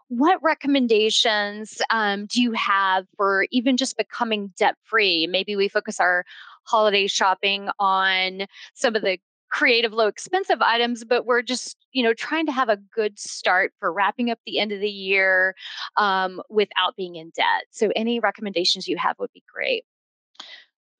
What 0.09 0.41
recommendations 0.41 1.81
um, 1.91 2.25
do 2.25 2.41
you 2.41 2.51
have 2.53 3.05
for 3.15 3.45
even 3.51 3.77
just 3.77 3.95
becoming 3.95 4.51
debt 4.57 4.75
free? 4.83 5.27
Maybe 5.27 5.55
we 5.55 5.67
focus 5.67 5.99
our 5.99 6.25
holiday 6.69 7.07
shopping 7.07 7.69
on 7.79 8.45
some 8.73 8.95
of 8.95 9.01
the 9.01 9.17
creative 9.49 9.93
low 9.93 10.05
expensive 10.05 10.61
items 10.61 11.03
but 11.03 11.25
we're 11.25 11.41
just 11.41 11.75
you 11.91 12.03
know 12.03 12.13
trying 12.13 12.45
to 12.45 12.51
have 12.51 12.69
a 12.69 12.77
good 12.93 13.17
start 13.17 13.73
for 13.79 13.91
wrapping 13.91 14.29
up 14.29 14.39
the 14.45 14.59
end 14.59 14.71
of 14.71 14.79
the 14.79 14.89
year 14.89 15.55
um, 15.97 16.41
without 16.49 16.95
being 16.95 17.15
in 17.15 17.31
debt. 17.35 17.65
So 17.71 17.91
any 17.95 18.19
recommendations 18.19 18.87
you 18.87 18.97
have 18.97 19.17
would 19.19 19.33
be 19.33 19.43
great. 19.51 19.85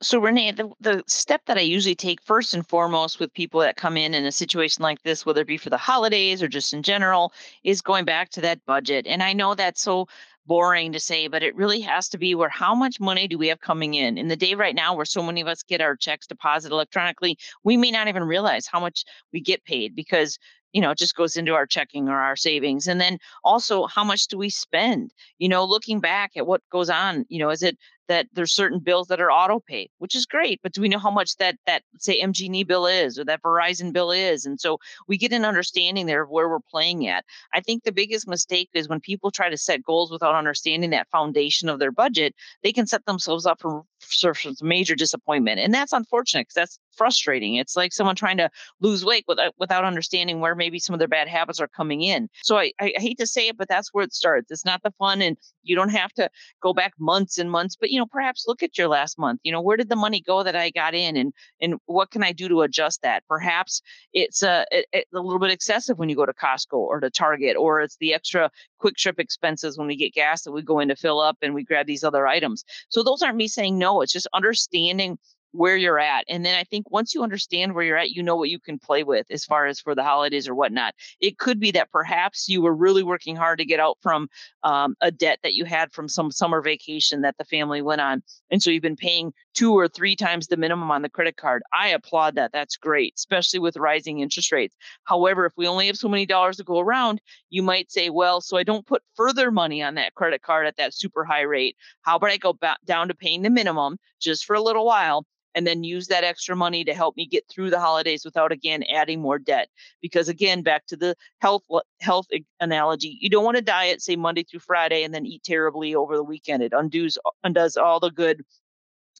So 0.01 0.19
renee 0.19 0.51
the, 0.51 0.71
the 0.79 1.03
step 1.07 1.41
that 1.45 1.57
i 1.57 1.61
usually 1.61 1.95
take 1.95 2.21
first 2.21 2.53
and 2.53 2.65
foremost 2.65 3.19
with 3.19 3.33
people 3.33 3.59
that 3.59 3.75
come 3.75 3.97
in 3.97 4.13
in 4.13 4.25
a 4.25 4.31
situation 4.31 4.81
like 4.81 5.03
this 5.03 5.25
whether 5.25 5.41
it 5.41 5.47
be 5.47 5.57
for 5.57 5.69
the 5.69 5.77
holidays 5.77 6.41
or 6.41 6.47
just 6.47 6.73
in 6.73 6.83
general 6.83 7.33
is 7.65 7.81
going 7.81 8.05
back 8.05 8.29
to 8.29 8.41
that 8.41 8.65
budget. 8.65 9.05
And 9.07 9.21
i 9.21 9.33
know 9.33 9.55
that's 9.55 9.81
so 9.81 10.07
boring 10.49 10.91
to 10.91 10.99
say, 10.99 11.27
but 11.27 11.43
it 11.43 11.55
really 11.55 11.79
has 11.79 12.09
to 12.09 12.17
be 12.17 12.35
where 12.35 12.49
how 12.49 12.75
much 12.75 12.99
money 12.99 13.27
do 13.27 13.37
we 13.37 13.47
have 13.47 13.61
coming 13.61 13.93
in? 13.93 14.17
In 14.17 14.27
the 14.27 14.35
day 14.35 14.55
right 14.55 14.75
now, 14.75 14.95
where 14.95 15.05
so 15.05 15.23
many 15.23 15.39
of 15.39 15.47
us 15.47 15.63
get 15.63 15.79
our 15.79 15.95
checks 15.95 16.27
deposited 16.27 16.73
electronically, 16.73 17.37
we 17.63 17.77
may 17.77 17.91
not 17.91 18.07
even 18.09 18.23
realize 18.23 18.67
how 18.67 18.79
much 18.79 19.05
we 19.31 19.39
get 19.39 19.63
paid 19.63 19.95
because 19.95 20.37
you 20.73 20.81
know, 20.81 20.91
it 20.91 20.97
just 20.99 21.15
goes 21.15 21.35
into 21.35 21.55
our 21.55 21.65
checking 21.65 22.09
or 22.09 22.19
our 22.19 22.35
savings. 22.35 22.87
And 22.87 23.01
then 23.01 23.17
also, 23.43 23.87
how 23.87 24.03
much 24.03 24.27
do 24.27 24.37
we 24.37 24.51
spend? 24.51 25.11
You 25.39 25.49
know, 25.49 25.65
looking 25.65 25.99
back 25.99 26.33
at 26.35 26.45
what 26.45 26.61
goes 26.71 26.91
on, 26.91 27.25
you 27.29 27.39
know, 27.39 27.49
is 27.49 27.63
it 27.63 27.77
that 28.09 28.27
there's 28.33 28.51
certain 28.51 28.79
bills 28.79 29.07
that 29.07 29.21
are 29.21 29.31
auto 29.31 29.59
pay, 29.59 29.89
which 29.99 30.15
is 30.15 30.25
great, 30.25 30.59
but 30.61 30.73
do 30.73 30.81
we 30.81 30.89
know 30.89 30.99
how 30.99 31.11
much 31.11 31.37
that 31.37 31.55
that 31.65 31.83
say 31.99 32.21
MGE 32.21 32.67
bill 32.67 32.85
is 32.85 33.17
or 33.17 33.23
that 33.23 33.41
Verizon 33.41 33.93
bill 33.93 34.11
is? 34.11 34.45
And 34.45 34.59
so 34.59 34.79
we 35.07 35.17
get 35.17 35.31
an 35.31 35.45
understanding 35.45 36.07
there 36.07 36.23
of 36.23 36.29
where 36.29 36.49
we're 36.49 36.59
playing 36.59 37.07
at. 37.07 37.23
I 37.53 37.61
think 37.61 37.83
the 37.83 37.91
biggest 37.91 38.27
mistake 38.27 38.69
is 38.73 38.89
when 38.89 38.99
people 38.99 39.31
try 39.31 39.49
to 39.49 39.57
set 39.57 39.83
goals 39.83 40.11
without 40.11 40.35
understanding 40.35 40.89
that 40.89 41.07
foundation 41.09 41.69
of 41.69 41.79
their 41.79 41.91
budget, 41.91 42.35
they 42.63 42.73
can 42.73 42.87
set 42.87 43.05
themselves 43.05 43.45
up 43.45 43.61
for, 43.61 43.83
for 43.99 44.33
major 44.61 44.95
disappointment. 44.95 45.59
And 45.59 45.73
that's 45.73 45.93
unfortunate 45.93 46.47
because 46.47 46.55
that's 46.55 46.79
frustrating. 46.99 47.55
It's 47.55 47.77
like 47.77 47.93
someone 47.93 48.15
trying 48.15 48.37
to 48.37 48.49
lose 48.81 49.05
weight 49.05 49.23
without 49.27 49.47
uh, 49.47 49.51
without 49.57 49.85
understanding 49.85 50.39
where 50.39 50.55
maybe 50.55 50.79
some 50.79 50.93
of 50.93 50.99
their 50.99 51.07
bad 51.07 51.27
habits 51.27 51.59
are 51.59 51.67
coming 51.67 52.01
in. 52.01 52.27
So 52.43 52.57
I, 52.57 52.73
I 52.81 52.91
hate 52.97 53.17
to 53.19 53.27
say 53.27 53.47
it, 53.47 53.57
but 53.57 53.69
that's 53.69 53.93
where 53.93 54.03
it 54.03 54.13
starts. 54.13 54.51
It's 54.51 54.65
not 54.65 54.81
the 54.83 54.91
fun 54.91 55.21
and 55.21 55.37
you 55.63 55.75
don't 55.75 55.89
have 55.89 56.11
to 56.13 56.29
go 56.61 56.73
back 56.73 56.93
months 56.99 57.37
and 57.37 57.49
months, 57.51 57.75
but 57.79 57.91
you 57.91 57.98
know, 57.99 58.05
perhaps 58.05 58.45
look 58.47 58.63
at 58.63 58.77
your 58.77 58.87
last 58.87 59.19
month. 59.19 59.41
You 59.43 59.51
know, 59.51 59.61
where 59.61 59.77
did 59.77 59.89
the 59.89 59.95
money 59.95 60.21
go 60.21 60.43
that 60.43 60.55
I 60.55 60.69
got 60.71 60.95
in, 60.95 61.17
and 61.17 61.33
and 61.61 61.75
what 61.85 62.11
can 62.11 62.23
I 62.23 62.31
do 62.31 62.47
to 62.49 62.61
adjust 62.61 63.01
that? 63.03 63.23
Perhaps 63.27 63.81
it's 64.13 64.43
uh, 64.43 64.65
a, 64.71 64.83
a, 64.93 65.03
a 65.13 65.19
little 65.19 65.39
bit 65.39 65.51
excessive 65.51 65.97
when 65.97 66.09
you 66.09 66.15
go 66.15 66.25
to 66.25 66.33
Costco 66.33 66.73
or 66.73 66.99
to 66.99 67.09
Target, 67.09 67.55
or 67.57 67.81
it's 67.81 67.97
the 67.97 68.13
extra 68.13 68.49
quick 68.79 68.95
trip 68.95 69.19
expenses 69.19 69.77
when 69.77 69.87
we 69.87 69.95
get 69.95 70.13
gas 70.13 70.43
that 70.43 70.51
we 70.51 70.61
go 70.61 70.79
in 70.79 70.87
to 70.87 70.95
fill 70.95 71.19
up 71.19 71.37
and 71.41 71.53
we 71.53 71.63
grab 71.63 71.85
these 71.85 72.03
other 72.03 72.27
items. 72.27 72.63
So 72.89 73.03
those 73.03 73.21
aren't 73.21 73.37
me 73.37 73.47
saying 73.47 73.77
no. 73.77 74.01
It's 74.01 74.13
just 74.13 74.27
understanding 74.33 75.17
where 75.51 75.75
you're 75.77 75.99
at. 75.99 76.25
And 76.29 76.45
then 76.45 76.57
I 76.57 76.63
think 76.63 76.91
once 76.91 77.13
you 77.13 77.23
understand 77.23 77.73
where 77.73 77.83
you're 77.83 77.97
at, 77.97 78.11
you 78.11 78.21
know 78.21 78.35
what 78.35 78.49
you 78.49 78.59
can 78.59 78.77
play 78.77 79.03
with 79.03 79.25
as 79.29 79.45
far 79.45 79.65
as 79.65 79.79
for 79.79 79.95
the 79.95 80.03
holidays 80.03 80.47
or 80.47 80.55
whatnot. 80.55 80.93
It 81.19 81.37
could 81.37 81.59
be 81.59 81.71
that 81.71 81.91
perhaps 81.91 82.47
you 82.47 82.61
were 82.61 82.75
really 82.75 83.03
working 83.03 83.35
hard 83.35 83.59
to 83.59 83.65
get 83.65 83.79
out 83.79 83.97
from 84.01 84.29
um, 84.63 84.95
a 85.01 85.11
debt 85.11 85.39
that 85.43 85.53
you 85.53 85.65
had 85.65 85.91
from 85.91 86.07
some 86.07 86.31
summer 86.31 86.61
vacation 86.61 87.21
that 87.21 87.37
the 87.37 87.45
family 87.45 87.81
went 87.81 88.01
on. 88.01 88.21
And 88.51 88.61
so 88.61 88.69
you've 88.69 88.83
been 88.83 88.95
paying 88.95 89.33
two 89.53 89.73
or 89.73 89.87
three 89.87 90.15
times 90.15 90.47
the 90.47 90.57
minimum 90.57 90.91
on 90.91 91.01
the 91.01 91.09
credit 91.09 91.37
card. 91.37 91.63
I 91.73 91.89
applaud 91.89 92.35
that. 92.35 92.51
That's 92.51 92.77
great, 92.77 93.13
especially 93.17 93.59
with 93.59 93.77
rising 93.77 94.19
interest 94.19 94.51
rates. 94.51 94.75
However, 95.03 95.45
if 95.45 95.53
we 95.57 95.67
only 95.67 95.87
have 95.87 95.97
so 95.97 96.07
many 96.09 96.25
dollars 96.25 96.57
to 96.57 96.63
go 96.63 96.79
around, 96.79 97.21
you 97.49 97.63
might 97.63 97.91
say, 97.91 98.09
well, 98.09 98.41
so 98.41 98.57
I 98.57 98.63
don't 98.63 98.85
put 98.85 99.03
further 99.15 99.51
money 99.51 99.81
on 99.81 99.95
that 99.95 100.15
credit 100.15 100.41
card 100.41 100.67
at 100.67 100.77
that 100.77 100.93
super 100.93 101.25
high 101.25 101.41
rate. 101.41 101.75
How 102.01 102.17
about 102.17 102.29
I 102.29 102.37
go 102.37 102.53
back 102.53 102.77
down 102.85 103.07
to 103.07 103.13
paying 103.15 103.41
the 103.41 103.49
minimum 103.49 103.97
just 104.19 104.45
for 104.45 104.55
a 104.55 104.61
little 104.61 104.85
while? 104.85 105.25
And 105.55 105.65
then 105.65 105.83
use 105.83 106.07
that 106.07 106.23
extra 106.23 106.55
money 106.55 106.83
to 106.83 106.93
help 106.93 107.15
me 107.17 107.25
get 107.25 107.43
through 107.49 107.69
the 107.69 107.79
holidays 107.79 108.23
without 108.25 108.51
again 108.51 108.83
adding 108.83 109.21
more 109.21 109.39
debt. 109.39 109.69
Because 110.01 110.29
again 110.29 110.61
back 110.61 110.85
to 110.87 110.95
the 110.95 111.15
health 111.39 111.63
health 111.99 112.27
analogy 112.59 113.17
you 113.21 113.29
don't 113.29 113.43
want 113.43 113.57
to 113.57 113.61
diet 113.61 114.01
say 114.01 114.15
monday 114.15 114.43
through 114.43 114.59
friday 114.59 115.03
and 115.03 115.13
then 115.13 115.25
eat 115.25 115.43
terribly 115.43 115.95
over 115.95 116.15
the 116.15 116.23
weekend. 116.23 116.63
It 116.63 116.73
undoes 116.73 117.17
undoes 117.43 117.77
all 117.77 117.99
the 117.99 118.11
good 118.11 118.43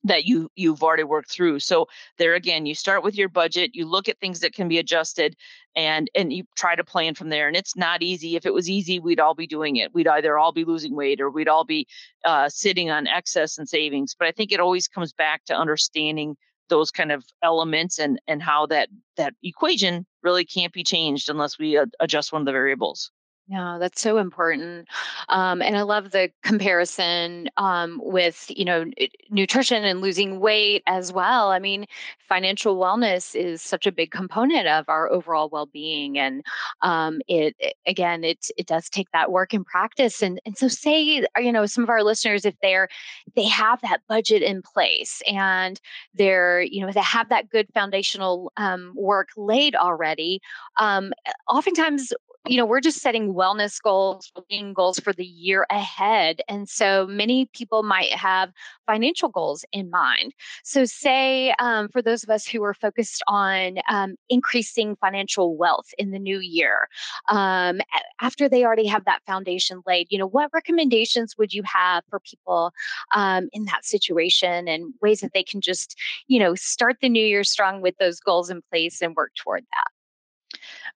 that 0.04 0.26
you 0.26 0.50
you've 0.56 0.84
already 0.84 1.04
worked 1.04 1.32
through. 1.32 1.60
So 1.60 1.88
there 2.18 2.36
again 2.36 2.66
you 2.66 2.76
start 2.76 3.04
with 3.04 3.18
your 3.18 3.30
budget 3.30 3.72
you 3.74 3.86
look 3.86 4.08
at 4.08 4.20
things 4.20 4.40
that 4.40 4.54
can 4.54 4.68
be 4.68 4.78
adjusted 4.78 5.36
and 5.76 6.10
and 6.16 6.32
you 6.32 6.44
try 6.56 6.76
to 6.76 6.84
plan 6.84 7.16
from 7.16 7.30
there 7.30 7.48
and 7.48 7.56
it's 7.58 7.76
not 7.76 8.02
easy. 8.02 8.36
If 8.36 8.46
it 8.46 8.54
was 8.54 8.70
easy 8.70 9.00
we'd 9.00 9.20
all 9.20 9.36
be 9.36 9.48
doing 9.48 9.76
it. 9.76 9.94
We'd 9.94 10.08
either 10.08 10.38
all 10.38 10.52
be 10.52 10.66
losing 10.66 10.96
weight 10.96 11.22
or 11.22 11.30
we'd 11.30 11.48
all 11.48 11.66
be 11.66 11.88
uh, 12.26 12.50
sitting 12.50 12.90
on 12.90 13.08
excess 13.08 13.58
and 13.58 13.68
savings 13.68 14.16
but 14.18 14.28
i 14.28 14.32
think 14.32 14.52
it 14.52 14.60
always 14.60 14.88
comes 14.88 15.14
back 15.14 15.46
to 15.46 15.56
understanding 15.56 16.36
those 16.70 16.92
kind 16.92 17.12
of 17.12 17.26
elements 17.44 18.00
and 18.00 18.20
and 18.28 18.42
how 18.42 18.66
that 18.66 18.90
that 19.18 19.34
equation 19.44 20.06
really 20.24 20.46
can't 20.46 20.74
be 20.74 20.84
changed 20.84 21.30
unless 21.30 21.58
we 21.58 21.80
adjust 22.00 22.32
one 22.32 22.42
of 22.42 22.46
the 22.46 22.52
variables 22.52 23.12
no, 23.50 23.80
that's 23.80 24.00
so 24.00 24.20
important. 24.20 24.88
Um, 25.28 25.64
and 25.64 25.76
I 25.76 25.82
love 25.82 26.12
the 26.12 26.30
comparison 26.44 27.50
um, 27.58 28.00
with, 28.04 28.46
you 28.48 28.64
know, 28.64 28.86
nutrition 29.32 29.84
and 29.84 30.02
losing 30.02 30.40
weight 30.40 30.84
as 30.86 31.12
well. 31.12 31.50
I 31.50 31.58
mean, 31.58 31.88
financial 32.20 32.78
wellness 32.78 33.36
is 33.36 33.64
such 33.64 33.88
a 33.88 33.92
big 33.92 34.12
component 34.12 34.68
of 34.68 34.88
our 34.88 35.10
overall 35.10 35.50
well-being. 35.50 36.20
And 36.20 36.44
um, 36.84 37.22
it, 37.28 37.56
again, 37.88 38.24
it, 38.24 38.52
it 38.56 38.68
does 38.68 38.88
take 38.88 39.10
that 39.14 39.32
work 39.32 39.52
and 39.52 39.66
practice. 39.66 40.22
And, 40.22 40.40
and 40.46 40.56
so 40.56 40.68
say, 40.68 41.26
uh, 41.36 41.40
you 41.40 41.52
know, 41.52 41.66
some 41.66 41.84
of 41.84 41.90
our 41.90 42.04
listeners, 42.04 42.46
if 42.46 42.54
they're, 42.62 42.88
they 43.36 43.46
have 43.46 43.82
that 43.82 44.02
budget 44.08 44.44
in 44.44 44.62
place 44.62 45.24
and 45.28 45.82
they're, 46.14 46.62
you 46.62 46.86
know, 46.86 46.92
they 46.92 47.02
have 47.02 47.30
that 47.30 47.50
good 47.50 47.68
foundational 47.74 48.52
um, 48.58 48.94
work 48.96 49.30
laid 49.36 49.76
already, 49.76 50.40
um, 50.78 51.14
oftentimes 51.50 52.14
you 52.48 52.58
know, 52.58 52.66
we're 52.66 52.80
just 52.80 53.02
setting 53.02 53.34
wellness 53.34 53.82
goals, 53.82 54.32
goals 54.74 55.00
for 55.00 55.14
the 55.14 55.26
year 55.26 55.66
ahead. 55.70 56.42
And 56.48 56.70
so 56.70 57.06
many 57.06 57.48
people 57.54 57.84
might 57.84 58.14
have 58.14 58.52
financial 58.88 59.30
goals 59.30 59.66
in 59.72 59.90
mind. 59.90 60.34
So, 60.64 60.86
say 60.86 61.54
um, 61.60 61.90
for 61.90 62.02
those 62.02 62.24
of 62.24 62.30
us 62.30 62.48
who 62.48 62.64
are 62.64 62.74
focused 62.74 63.22
on 63.28 63.80
um, 63.90 64.16
increasing 64.30 64.96
financial 64.96 65.58
wealth 65.58 65.88
in 65.98 66.12
the 66.12 66.20
new 66.20 66.40
year, 66.40 66.88
um, 67.30 67.82
after 68.22 68.48
they 68.48 68.64
already 68.64 68.88
have 68.88 69.06
that 69.06 69.22
foundation 69.26 69.82
laid, 69.86 70.08
you 70.10 70.18
know, 70.18 70.28
what 70.28 70.50
recommendations 70.54 71.38
would 71.38 71.54
you 71.54 71.64
have 71.64 72.04
for 72.10 72.20
people 72.22 72.72
um, 73.14 73.50
in 73.52 73.66
that 73.66 73.86
situation 73.86 74.68
and 74.68 74.94
ways 75.02 75.20
that 75.20 75.34
they 75.34 75.44
can 75.44 75.62
just, 75.62 75.96
you 76.28 76.40
know, 76.40 76.56
start 76.56 76.98
the 77.02 77.10
new 77.10 77.26
year 77.26 77.44
strong 77.44 77.82
with 77.82 77.96
those 78.00 78.20
goals 78.20 78.50
in 78.50 78.62
place 78.72 79.02
and 79.02 79.16
work 79.16 79.32
toward 79.36 79.64
that? 79.74 79.99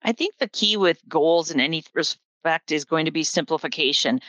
I 0.04 0.12
think 0.12 0.36
the 0.38 0.48
key 0.48 0.76
with 0.76 1.00
goals 1.08 1.50
in 1.50 1.60
any 1.60 1.82
respect 1.94 2.70
is 2.70 2.84
going 2.84 3.06
to 3.06 3.10
be 3.10 3.24
simplification. 3.24 4.20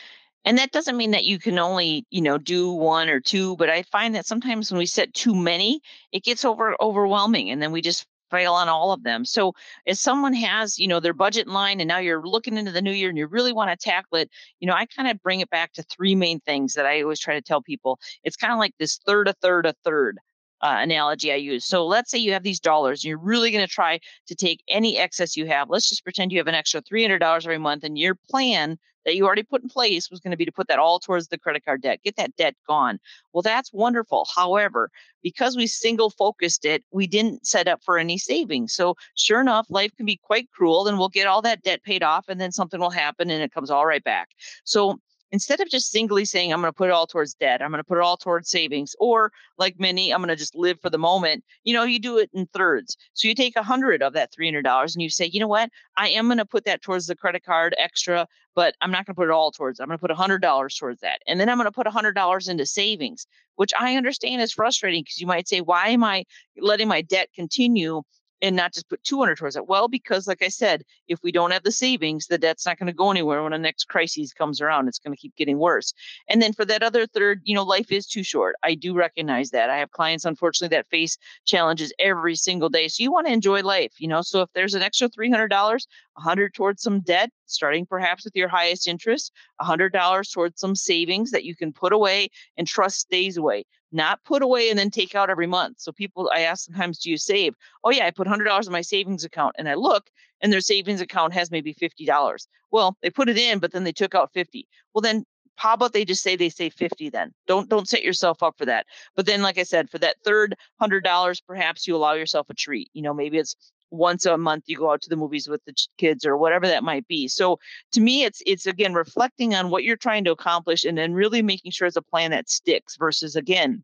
And 0.45 0.57
that 0.57 0.71
doesn't 0.71 0.97
mean 0.97 1.11
that 1.11 1.25
you 1.25 1.39
can 1.39 1.59
only, 1.59 2.05
you 2.11 2.21
know, 2.21 2.37
do 2.37 2.71
one 2.71 3.09
or 3.09 3.19
two, 3.19 3.55
but 3.57 3.69
I 3.69 3.81
find 3.83 4.15
that 4.15 4.25
sometimes 4.25 4.71
when 4.71 4.77
we 4.77 4.85
set 4.85 5.13
too 5.13 5.35
many, 5.35 5.81
it 6.11 6.23
gets 6.23 6.45
over 6.45 6.75
overwhelming 6.81 7.49
and 7.49 7.61
then 7.61 7.71
we 7.71 7.81
just 7.81 8.05
fail 8.31 8.53
on 8.53 8.69
all 8.69 8.91
of 8.91 9.03
them. 9.03 9.25
So 9.25 9.53
if 9.85 9.97
someone 9.97 10.33
has, 10.33 10.79
you 10.79 10.87
know, 10.87 10.99
their 10.99 11.13
budget 11.13 11.47
in 11.47 11.53
line 11.53 11.79
and 11.81 11.87
now 11.87 11.97
you're 11.97 12.25
looking 12.25 12.57
into 12.57 12.71
the 12.71 12.81
new 12.81 12.91
year 12.91 13.09
and 13.09 13.17
you 13.17 13.27
really 13.27 13.53
want 13.53 13.71
to 13.71 13.77
tackle 13.77 14.17
it, 14.19 14.29
you 14.59 14.67
know, 14.67 14.73
I 14.73 14.85
kind 14.85 15.09
of 15.09 15.21
bring 15.21 15.41
it 15.41 15.49
back 15.49 15.73
to 15.73 15.83
three 15.83 16.15
main 16.15 16.39
things 16.41 16.73
that 16.75 16.85
I 16.85 17.01
always 17.01 17.19
try 17.19 17.33
to 17.35 17.41
tell 17.41 17.61
people. 17.61 17.99
It's 18.23 18.37
kind 18.37 18.53
of 18.53 18.59
like 18.59 18.73
this 18.79 18.99
third, 19.05 19.27
a 19.27 19.33
third, 19.33 19.65
a 19.65 19.73
third 19.83 20.19
uh, 20.65 20.81
analogy 20.81 21.31
I 21.31 21.35
use. 21.35 21.63
So 21.63 21.85
let's 21.85 22.09
say 22.09 22.17
you 22.17 22.33
have 22.33 22.41
these 22.41 22.59
dollars 22.59 23.03
and 23.03 23.09
you're 23.09 23.19
really 23.19 23.51
going 23.51 23.65
to 23.65 23.71
try 23.71 23.99
to 24.25 24.35
take 24.35 24.63
any 24.67 24.97
excess 24.97 25.37
you 25.37 25.45
have. 25.45 25.69
Let's 25.69 25.87
just 25.87 26.03
pretend 26.03 26.31
you 26.31 26.39
have 26.39 26.47
an 26.47 26.55
extra 26.55 26.81
$300 26.81 27.21
every 27.45 27.59
month 27.59 27.83
and 27.83 27.99
your 27.99 28.15
plan 28.15 28.79
that 29.05 29.15
you 29.15 29.27
already 29.27 29.43
put 29.43 29.61
in 29.61 29.69
place 29.69 30.09
was 30.09 30.19
going 30.19 30.31
to 30.31 30.37
be 30.37 30.45
to 30.45 30.51
put 30.51 30.67
that 30.67 30.79
all 30.79 30.99
towards 30.99 31.27
the 31.27 31.37
credit 31.37 31.63
card 31.63 31.83
debt, 31.83 31.99
get 32.03 32.15
that 32.15 32.35
debt 32.35 32.55
gone. 32.67 32.99
Well, 33.31 33.43
that's 33.43 33.71
wonderful. 33.71 34.27
However, 34.35 34.89
because 35.21 35.55
we 35.55 35.67
single 35.67 36.09
focused 36.09 36.65
it, 36.65 36.83
we 36.91 37.05
didn't 37.05 37.45
set 37.45 37.67
up 37.67 37.83
for 37.83 37.99
any 37.99 38.17
savings. 38.17 38.73
So, 38.73 38.95
sure 39.13 39.41
enough, 39.41 39.67
life 39.69 39.95
can 39.95 40.07
be 40.07 40.17
quite 40.17 40.49
cruel 40.49 40.87
and 40.87 40.97
we'll 40.97 41.09
get 41.09 41.27
all 41.27 41.43
that 41.43 41.61
debt 41.61 41.83
paid 41.83 42.01
off 42.01 42.25
and 42.27 42.41
then 42.41 42.51
something 42.51 42.79
will 42.79 42.89
happen 42.89 43.29
and 43.29 43.43
it 43.43 43.53
comes 43.53 43.69
all 43.69 43.85
right 43.85 44.03
back. 44.03 44.29
So, 44.63 44.99
instead 45.35 45.59
of 45.59 45.69
just 45.69 45.91
singly 45.91 46.23
saying 46.23 46.53
i'm 46.53 46.61
going 46.61 46.71
to 46.71 46.77
put 46.77 46.87
it 46.87 46.93
all 46.93 47.05
towards 47.05 47.33
debt 47.33 47.61
i'm 47.61 47.71
going 47.71 47.83
to 47.83 47.87
put 47.87 47.97
it 47.97 48.03
all 48.03 48.15
towards 48.15 48.49
savings 48.49 48.95
or 48.99 49.31
like 49.57 49.77
many 49.77 50.13
i'm 50.13 50.21
going 50.21 50.29
to 50.29 50.35
just 50.35 50.55
live 50.55 50.79
for 50.79 50.89
the 50.89 50.97
moment 50.97 51.43
you 51.65 51.73
know 51.73 51.83
you 51.83 51.99
do 51.99 52.17
it 52.17 52.29
in 52.33 52.45
thirds. 52.47 52.95
So 53.13 53.27
you 53.27 53.35
take 53.35 53.55
a 53.55 53.63
hundred 53.63 54.01
of 54.01 54.13
that 54.13 54.31
$300 54.33 54.93
and 54.93 55.01
you 55.01 55.09
say 55.09 55.25
you 55.25 55.39
know 55.39 55.47
what? 55.47 55.69
I 55.97 56.09
am 56.09 56.27
going 56.27 56.37
to 56.37 56.45
put 56.45 56.65
that 56.65 56.81
towards 56.81 57.07
the 57.07 57.15
credit 57.15 57.43
card 57.43 57.75
extra 57.77 58.27
but 58.53 58.75
i'm 58.81 58.91
not 58.91 59.05
going 59.05 59.13
to 59.15 59.19
put 59.19 59.27
it 59.27 59.31
all 59.31 59.51
towards 59.51 59.79
i'm 59.79 59.87
going 59.87 59.97
to 59.97 60.01
put 60.01 60.11
a 60.11 60.15
$100 60.15 60.79
towards 60.79 61.01
that. 61.01 61.19
And 61.27 61.39
then 61.39 61.49
i'm 61.49 61.57
going 61.57 61.65
to 61.65 61.71
put 61.71 61.87
a 61.87 61.91
$100 61.91 62.49
into 62.49 62.65
savings 62.65 63.27
which 63.55 63.73
i 63.79 63.95
understand 63.95 64.41
is 64.41 64.53
frustrating 64.53 65.03
because 65.03 65.19
you 65.19 65.27
might 65.27 65.47
say 65.47 65.61
why 65.61 65.89
am 65.89 66.03
i 66.03 66.23
letting 66.57 66.87
my 66.87 67.01
debt 67.01 67.29
continue 67.35 68.03
and 68.41 68.55
not 68.55 68.73
just 68.73 68.89
put 68.89 69.03
200 69.03 69.37
towards 69.37 69.55
it? 69.55 69.67
Well, 69.67 69.87
because 69.87 70.27
like 70.27 70.43
I 70.43 70.47
said, 70.49 70.83
if 71.07 71.19
we 71.23 71.31
don't 71.31 71.51
have 71.51 71.63
the 71.63 71.71
savings, 71.71 72.27
the 72.27 72.37
debt's 72.37 72.65
not 72.65 72.77
going 72.77 72.87
to 72.87 72.93
go 72.93 73.11
anywhere 73.11 73.41
when 73.43 73.51
the 73.51 73.57
next 73.57 73.85
crisis 73.85 74.33
comes 74.33 74.61
around. 74.61 74.87
It's 74.87 74.99
going 74.99 75.15
to 75.15 75.19
keep 75.19 75.35
getting 75.35 75.57
worse. 75.57 75.93
And 76.29 76.41
then 76.41 76.53
for 76.53 76.65
that 76.65 76.83
other 76.83 77.05
third, 77.07 77.41
you 77.43 77.55
know, 77.55 77.63
life 77.63 77.91
is 77.91 78.07
too 78.07 78.23
short. 78.23 78.55
I 78.63 78.75
do 78.75 78.93
recognize 78.93 79.49
that. 79.51 79.69
I 79.69 79.77
have 79.77 79.91
clients, 79.91 80.25
unfortunately, 80.25 80.75
that 80.75 80.89
face 80.89 81.17
challenges 81.45 81.93
every 81.99 82.35
single 82.35 82.69
day. 82.69 82.87
So 82.87 83.03
you 83.03 83.11
want 83.11 83.27
to 83.27 83.33
enjoy 83.33 83.61
life, 83.61 83.93
you 83.99 84.07
know. 84.07 84.21
So 84.21 84.41
if 84.41 84.49
there's 84.53 84.73
an 84.73 84.81
extra 84.81 85.09
$300, 85.09 85.49
100 85.49 86.53
towards 86.53 86.81
some 86.81 87.01
debt, 87.01 87.29
starting 87.45 87.85
perhaps 87.85 88.25
with 88.25 88.35
your 88.35 88.47
highest 88.47 88.87
interest, 88.87 89.31
$100 89.61 90.33
towards 90.33 90.59
some 90.59 90.75
savings 90.75 91.31
that 91.31 91.43
you 91.43 91.55
can 91.55 91.71
put 91.71 91.93
away 91.93 92.29
and 92.57 92.67
trust 92.67 92.99
stays 92.99 93.37
away 93.37 93.65
not 93.95 94.23
put 94.23 94.43
away 94.43 94.69
and 94.69 94.77
then 94.77 94.91
take 94.91 95.15
out 95.15 95.29
every 95.29 95.47
month. 95.47 95.79
So 95.79 95.91
people, 95.91 96.29
I 96.33 96.41
ask 96.41 96.65
sometimes, 96.65 96.99
do 96.99 97.09
you 97.09 97.17
save? 97.17 97.55
Oh 97.83 97.91
yeah, 97.91 98.05
I 98.05 98.11
put 98.11 98.27
hundred 98.27 98.45
dollars 98.45 98.67
in 98.67 98.73
my 98.73 98.81
savings 98.81 99.23
account, 99.23 99.55
and 99.57 99.67
I 99.69 99.75
look, 99.75 100.09
and 100.41 100.51
their 100.51 100.61
savings 100.61 101.01
account 101.01 101.33
has 101.33 101.49
maybe 101.51 101.73
fifty 101.73 102.05
dollars. 102.05 102.47
Well, 102.71 102.97
they 103.01 103.09
put 103.09 103.29
it 103.29 103.37
in, 103.37 103.59
but 103.59 103.71
then 103.71 103.83
they 103.85 103.93
took 103.93 104.13
out 104.13 104.33
fifty. 104.33 104.67
Well, 104.93 105.01
then 105.01 105.25
how 105.57 105.73
about 105.73 105.93
they 105.93 106.05
just 106.05 106.21
say 106.21 106.35
they 106.35 106.49
save 106.49 106.73
50 106.73 107.09
then 107.09 107.33
don't 107.47 107.69
don't 107.69 107.87
set 107.87 108.03
yourself 108.03 108.43
up 108.43 108.57
for 108.57 108.65
that 108.65 108.85
but 109.15 109.25
then 109.25 109.41
like 109.41 109.57
i 109.57 109.63
said 109.63 109.89
for 109.89 109.97
that 109.99 110.17
third 110.23 110.55
hundred 110.79 111.03
dollars 111.03 111.41
perhaps 111.41 111.87
you 111.87 111.95
allow 111.95 112.13
yourself 112.13 112.49
a 112.49 112.53
treat 112.53 112.89
you 112.93 113.01
know 113.01 113.13
maybe 113.13 113.37
it's 113.37 113.55
once 113.91 114.25
a 114.25 114.37
month 114.37 114.63
you 114.67 114.77
go 114.77 114.91
out 114.91 115.01
to 115.01 115.09
the 115.09 115.15
movies 115.15 115.47
with 115.47 115.63
the 115.65 115.73
kids 115.97 116.25
or 116.25 116.37
whatever 116.37 116.67
that 116.67 116.83
might 116.83 117.07
be 117.07 117.27
so 117.27 117.57
to 117.91 118.01
me 118.01 118.23
it's 118.23 118.41
it's 118.45 118.65
again 118.65 118.93
reflecting 118.93 119.53
on 119.53 119.69
what 119.69 119.83
you're 119.83 119.95
trying 119.95 120.23
to 120.23 120.31
accomplish 120.31 120.83
and 120.85 120.97
then 120.97 121.13
really 121.13 121.41
making 121.41 121.71
sure 121.71 121.87
it's 121.87 121.95
a 121.95 122.01
plan 122.01 122.31
that 122.31 122.49
sticks 122.49 122.97
versus 122.97 123.35
again 123.35 123.83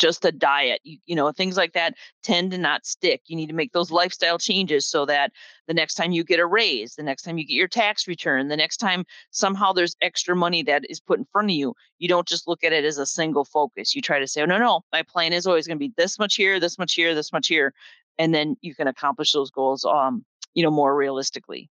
just 0.00 0.24
a 0.24 0.32
diet. 0.32 0.80
You, 0.82 0.98
you 1.04 1.14
know, 1.14 1.30
things 1.30 1.56
like 1.56 1.74
that 1.74 1.94
tend 2.22 2.50
to 2.52 2.58
not 2.58 2.86
stick. 2.86 3.20
You 3.26 3.36
need 3.36 3.48
to 3.48 3.54
make 3.54 3.72
those 3.72 3.90
lifestyle 3.90 4.38
changes 4.38 4.86
so 4.86 5.04
that 5.06 5.30
the 5.68 5.74
next 5.74 5.94
time 5.94 6.10
you 6.10 6.24
get 6.24 6.40
a 6.40 6.46
raise, 6.46 6.94
the 6.94 7.02
next 7.02 7.22
time 7.22 7.36
you 7.36 7.46
get 7.46 7.54
your 7.54 7.68
tax 7.68 8.08
return, 8.08 8.48
the 8.48 8.56
next 8.56 8.78
time 8.78 9.04
somehow 9.30 9.72
there's 9.72 9.96
extra 10.00 10.34
money 10.34 10.62
that 10.62 10.84
is 10.88 11.00
put 11.00 11.18
in 11.18 11.26
front 11.26 11.50
of 11.50 11.54
you, 11.54 11.74
you 11.98 12.08
don't 12.08 12.26
just 12.26 12.48
look 12.48 12.64
at 12.64 12.72
it 12.72 12.84
as 12.84 12.96
a 12.96 13.06
single 13.06 13.44
focus. 13.44 13.94
You 13.94 14.00
try 14.00 14.18
to 14.18 14.26
say, 14.26 14.40
oh, 14.40 14.46
no, 14.46 14.58
no, 14.58 14.80
my 14.90 15.02
plan 15.02 15.34
is 15.34 15.46
always 15.46 15.66
going 15.66 15.78
to 15.78 15.86
be 15.86 15.92
this 15.98 16.18
much 16.18 16.34
here, 16.34 16.58
this 16.58 16.78
much 16.78 16.94
here, 16.94 17.14
this 17.14 17.32
much 17.32 17.46
here. 17.46 17.74
And 18.20 18.34
then 18.34 18.56
you 18.60 18.74
can 18.74 18.86
accomplish 18.86 19.32
those 19.32 19.50
goals, 19.50 19.86
um, 19.86 20.26
you 20.52 20.62
know, 20.62 20.70
more 20.70 20.94
realistically. 20.94 21.70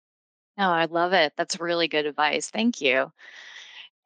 No, 0.58 0.70
I 0.72 0.86
love 0.86 1.14
it. 1.14 1.34
That's 1.38 1.60
really 1.60 1.88
good 1.88 2.08
advice. 2.08 2.50
Thank 2.50 2.82
you. 2.82 3.12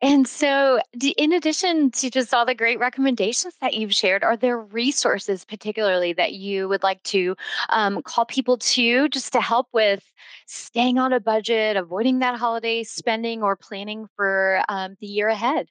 And 0.02 0.28
so, 0.28 0.82
in 1.18 1.32
addition 1.32 1.90
to 1.92 2.10
just 2.10 2.34
all 2.34 2.46
the 2.46 2.54
great 2.54 2.78
recommendations 2.80 3.56
that 3.62 3.76
you've 3.76 3.94
shared, 3.94 4.26
are 4.26 4.36
there 4.36 4.60
resources 4.60 5.46
particularly 5.46 6.12
that 6.14 6.34
you 6.34 6.68
would 6.68 6.84
like 6.84 7.02
to 7.04 7.36
um, 7.70 8.02
call 8.04 8.26
people 8.26 8.58
to 8.58 9.08
just 9.08 9.32
to 9.32 9.40
help 9.40 9.68
with 9.72 10.04
staying 10.46 11.00
on 11.00 11.14
a 11.14 11.22
budget, 11.22 11.78
avoiding 11.78 12.20
that 12.20 12.38
holiday 12.38 12.84
spending, 12.84 13.42
or 13.42 13.56
planning 13.56 14.08
for 14.18 14.62
um, 14.68 14.98
the 15.00 15.08
year 15.08 15.30
ahead? 15.30 15.70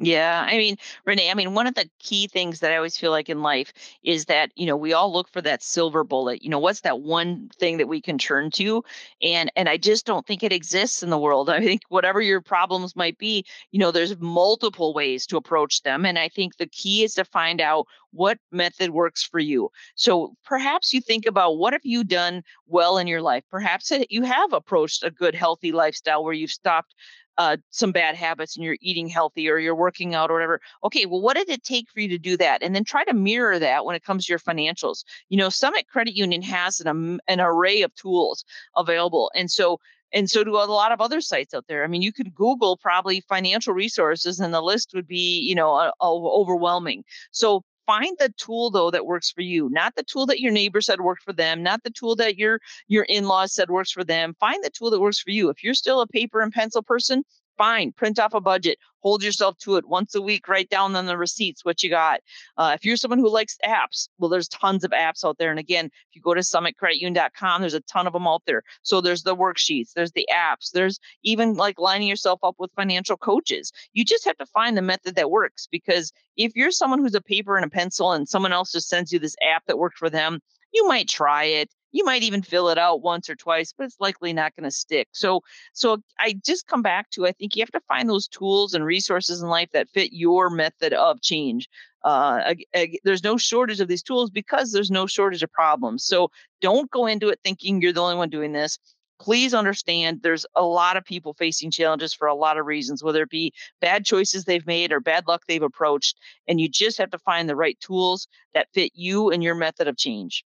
Yeah, 0.00 0.46
I 0.48 0.56
mean, 0.58 0.76
Renee, 1.06 1.28
I 1.28 1.34
mean, 1.34 1.54
one 1.54 1.66
of 1.66 1.74
the 1.74 1.90
key 1.98 2.28
things 2.28 2.60
that 2.60 2.70
I 2.70 2.76
always 2.76 2.96
feel 2.96 3.10
like 3.10 3.28
in 3.28 3.42
life 3.42 3.72
is 4.04 4.26
that, 4.26 4.52
you 4.54 4.64
know, 4.64 4.76
we 4.76 4.92
all 4.92 5.12
look 5.12 5.28
for 5.28 5.40
that 5.42 5.60
silver 5.60 6.04
bullet. 6.04 6.40
You 6.40 6.50
know, 6.50 6.60
what's 6.60 6.82
that 6.82 7.00
one 7.00 7.48
thing 7.58 7.78
that 7.78 7.88
we 7.88 8.00
can 8.00 8.16
turn 8.16 8.52
to? 8.52 8.84
And 9.22 9.50
and 9.56 9.68
I 9.68 9.76
just 9.76 10.06
don't 10.06 10.24
think 10.24 10.44
it 10.44 10.52
exists 10.52 11.02
in 11.02 11.10
the 11.10 11.18
world. 11.18 11.50
I 11.50 11.60
think 11.64 11.82
whatever 11.88 12.20
your 12.20 12.40
problems 12.40 12.94
might 12.94 13.18
be, 13.18 13.44
you 13.72 13.80
know, 13.80 13.90
there's 13.90 14.16
multiple 14.20 14.94
ways 14.94 15.26
to 15.26 15.36
approach 15.36 15.82
them. 15.82 16.06
And 16.06 16.16
I 16.16 16.28
think 16.28 16.58
the 16.58 16.66
key 16.68 17.02
is 17.02 17.14
to 17.14 17.24
find 17.24 17.60
out 17.60 17.88
what 18.12 18.38
method 18.52 18.90
works 18.90 19.22
for 19.22 19.38
you. 19.38 19.70
So 19.94 20.34
perhaps 20.44 20.92
you 20.92 21.00
think 21.00 21.26
about 21.26 21.58
what 21.58 21.72
have 21.72 21.84
you 21.84 22.04
done 22.04 22.42
well 22.66 22.98
in 22.98 23.06
your 23.06 23.22
life? 23.22 23.44
Perhaps 23.50 23.92
you 24.08 24.22
have 24.22 24.52
approached 24.52 25.02
a 25.02 25.10
good 25.10 25.34
healthy 25.34 25.72
lifestyle 25.72 26.24
where 26.24 26.32
you've 26.32 26.50
stopped 26.50 26.94
uh, 27.38 27.56
some 27.70 27.92
bad 27.92 28.16
habits 28.16 28.56
and 28.56 28.64
you're 28.64 28.76
eating 28.80 29.06
healthy 29.06 29.48
or 29.48 29.58
you're 29.58 29.74
working 29.74 30.14
out 30.14 30.28
or 30.30 30.34
whatever. 30.34 30.60
Okay, 30.82 31.06
well, 31.06 31.20
what 31.20 31.36
did 31.36 31.48
it 31.48 31.62
take 31.62 31.88
for 31.88 32.00
you 32.00 32.08
to 32.08 32.18
do 32.18 32.36
that? 32.36 32.62
And 32.62 32.74
then 32.74 32.82
try 32.82 33.04
to 33.04 33.14
mirror 33.14 33.60
that 33.60 33.84
when 33.84 33.94
it 33.94 34.02
comes 34.02 34.26
to 34.26 34.32
your 34.32 34.40
financials. 34.40 35.04
You 35.28 35.38
know, 35.38 35.48
Summit 35.48 35.86
Credit 35.86 36.16
Union 36.16 36.42
has 36.42 36.80
an, 36.80 37.20
an 37.28 37.40
array 37.40 37.82
of 37.82 37.94
tools 37.94 38.44
available. 38.76 39.30
And 39.36 39.50
so 39.50 39.78
and 40.12 40.30
so 40.30 40.42
do 40.42 40.56
a 40.56 40.64
lot 40.64 40.90
of 40.90 41.02
other 41.02 41.20
sites 41.20 41.52
out 41.52 41.66
there. 41.68 41.84
I 41.84 41.86
mean, 41.86 42.02
you 42.02 42.12
could 42.12 42.34
Google 42.34 42.78
probably 42.78 43.20
financial 43.20 43.74
resources, 43.74 44.40
and 44.40 44.54
the 44.54 44.62
list 44.62 44.92
would 44.94 45.06
be, 45.06 45.38
you 45.40 45.54
know, 45.54 45.92
overwhelming. 46.00 47.04
So 47.30 47.62
find 47.88 48.14
the 48.18 48.28
tool 48.36 48.70
though 48.70 48.90
that 48.90 49.06
works 49.06 49.30
for 49.30 49.40
you, 49.40 49.70
not 49.70 49.96
the 49.96 50.02
tool 50.02 50.26
that 50.26 50.40
your 50.40 50.52
neighbor 50.52 50.82
said 50.82 51.00
worked 51.00 51.22
for 51.22 51.32
them, 51.32 51.62
not 51.62 51.82
the 51.82 51.90
tool 51.90 52.14
that 52.14 52.36
your 52.36 52.60
your 52.86 53.04
in-laws 53.04 53.54
said 53.54 53.70
works 53.70 53.90
for 53.90 54.04
them. 54.04 54.36
Find 54.38 54.62
the 54.62 54.70
tool 54.70 54.90
that 54.90 55.00
works 55.00 55.18
for 55.18 55.30
you. 55.30 55.48
If 55.48 55.64
you're 55.64 55.72
still 55.74 56.02
a 56.02 56.06
paper 56.06 56.42
and 56.42 56.52
pencil 56.52 56.82
person, 56.82 57.24
fine, 57.58 57.92
print 57.92 58.18
off 58.18 58.32
a 58.32 58.40
budget, 58.40 58.78
hold 59.00 59.22
yourself 59.22 59.58
to 59.58 59.76
it 59.76 59.86
once 59.86 60.14
a 60.14 60.22
week, 60.22 60.48
write 60.48 60.70
down 60.70 60.96
on 60.96 61.06
the 61.06 61.16
receipts 61.16 61.64
what 61.64 61.82
you 61.82 61.90
got. 61.90 62.20
Uh, 62.56 62.72
if 62.74 62.84
you're 62.84 62.96
someone 62.96 63.18
who 63.18 63.28
likes 63.28 63.58
apps, 63.66 64.08
well, 64.18 64.30
there's 64.30 64.48
tons 64.48 64.84
of 64.84 64.92
apps 64.92 65.24
out 65.24 65.36
there. 65.38 65.50
And 65.50 65.58
again, 65.58 65.86
if 65.86 66.16
you 66.16 66.22
go 66.22 66.34
to 66.34 66.40
summitcreditunion.com, 66.40 67.60
there's 67.60 67.74
a 67.74 67.80
ton 67.80 68.06
of 68.06 68.12
them 68.12 68.26
out 68.26 68.42
there. 68.46 68.62
So 68.82 69.00
there's 69.00 69.24
the 69.24 69.36
worksheets, 69.36 69.92
there's 69.94 70.12
the 70.12 70.28
apps, 70.32 70.70
there's 70.72 70.98
even 71.22 71.54
like 71.54 71.78
lining 71.78 72.08
yourself 72.08 72.40
up 72.42 72.54
with 72.58 72.72
financial 72.74 73.16
coaches. 73.16 73.72
You 73.92 74.04
just 74.04 74.24
have 74.24 74.38
to 74.38 74.46
find 74.46 74.76
the 74.76 74.82
method 74.82 75.16
that 75.16 75.30
works 75.30 75.68
because 75.70 76.12
if 76.36 76.52
you're 76.54 76.70
someone 76.70 77.00
who's 77.00 77.14
a 77.14 77.20
paper 77.20 77.56
and 77.56 77.66
a 77.66 77.70
pencil 77.70 78.12
and 78.12 78.28
someone 78.28 78.52
else 78.52 78.72
just 78.72 78.88
sends 78.88 79.12
you 79.12 79.18
this 79.18 79.36
app 79.42 79.64
that 79.66 79.78
worked 79.78 79.98
for 79.98 80.08
them, 80.08 80.40
you 80.72 80.86
might 80.86 81.08
try 81.08 81.44
it 81.44 81.70
you 81.92 82.04
might 82.04 82.22
even 82.22 82.42
fill 82.42 82.68
it 82.68 82.78
out 82.78 83.02
once 83.02 83.28
or 83.28 83.34
twice 83.34 83.72
but 83.76 83.84
it's 83.84 84.00
likely 84.00 84.32
not 84.32 84.54
going 84.56 84.64
to 84.64 84.70
stick 84.70 85.08
so 85.12 85.40
so 85.72 85.98
i 86.18 86.38
just 86.44 86.66
come 86.66 86.82
back 86.82 87.10
to 87.10 87.26
i 87.26 87.32
think 87.32 87.54
you 87.56 87.62
have 87.62 87.70
to 87.70 87.80
find 87.88 88.08
those 88.08 88.28
tools 88.28 88.74
and 88.74 88.84
resources 88.84 89.42
in 89.42 89.48
life 89.48 89.70
that 89.72 89.88
fit 89.90 90.12
your 90.12 90.50
method 90.50 90.92
of 90.92 91.20
change 91.20 91.68
uh, 92.04 92.54
there's 93.02 93.24
no 93.24 93.36
shortage 93.36 93.80
of 93.80 93.88
these 93.88 94.04
tools 94.04 94.30
because 94.30 94.70
there's 94.70 94.90
no 94.90 95.06
shortage 95.06 95.42
of 95.42 95.52
problems 95.52 96.04
so 96.04 96.30
don't 96.60 96.90
go 96.90 97.06
into 97.06 97.28
it 97.28 97.40
thinking 97.42 97.82
you're 97.82 97.92
the 97.92 98.00
only 98.00 98.14
one 98.14 98.30
doing 98.30 98.52
this 98.52 98.78
please 99.18 99.52
understand 99.52 100.20
there's 100.22 100.46
a 100.54 100.62
lot 100.62 100.96
of 100.96 101.04
people 101.04 101.34
facing 101.34 101.70
challenges 101.70 102.14
for 102.14 102.28
a 102.28 102.34
lot 102.34 102.58
of 102.58 102.66
reasons, 102.66 103.02
whether 103.02 103.22
it 103.22 103.30
be 103.30 103.52
bad 103.80 104.04
choices 104.04 104.44
they've 104.44 104.66
made 104.66 104.92
or 104.92 105.00
bad 105.00 105.26
luck 105.26 105.42
they've 105.46 105.62
approached. 105.62 106.16
And 106.46 106.60
you 106.60 106.68
just 106.68 106.98
have 106.98 107.10
to 107.10 107.18
find 107.18 107.48
the 107.48 107.56
right 107.56 107.78
tools 107.80 108.28
that 108.54 108.68
fit 108.72 108.92
you 108.94 109.30
and 109.30 109.42
your 109.42 109.54
method 109.54 109.88
of 109.88 109.96
change. 109.96 110.44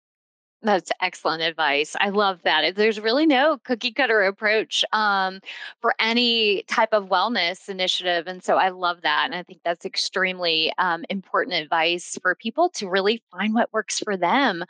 That's 0.62 0.90
excellent 1.00 1.42
advice. 1.42 1.96
I 1.98 2.10
love 2.10 2.40
that. 2.42 2.76
There's 2.76 3.00
really 3.00 3.24
no 3.24 3.56
cookie 3.64 3.92
cutter 3.92 4.24
approach 4.24 4.84
um, 4.92 5.40
for 5.80 5.94
any 5.98 6.64
type 6.64 6.90
of 6.92 7.08
wellness 7.08 7.70
initiative. 7.70 8.26
And 8.26 8.42
so 8.44 8.56
I 8.56 8.68
love 8.68 9.00
that. 9.02 9.22
And 9.24 9.34
I 9.34 9.42
think 9.42 9.60
that's 9.64 9.86
extremely 9.86 10.70
um, 10.76 11.06
important 11.08 11.54
advice 11.56 12.18
for 12.20 12.34
people 12.34 12.68
to 12.70 12.90
really 12.90 13.22
find 13.32 13.54
what 13.54 13.72
works 13.72 14.00
for 14.00 14.18
them. 14.18 14.62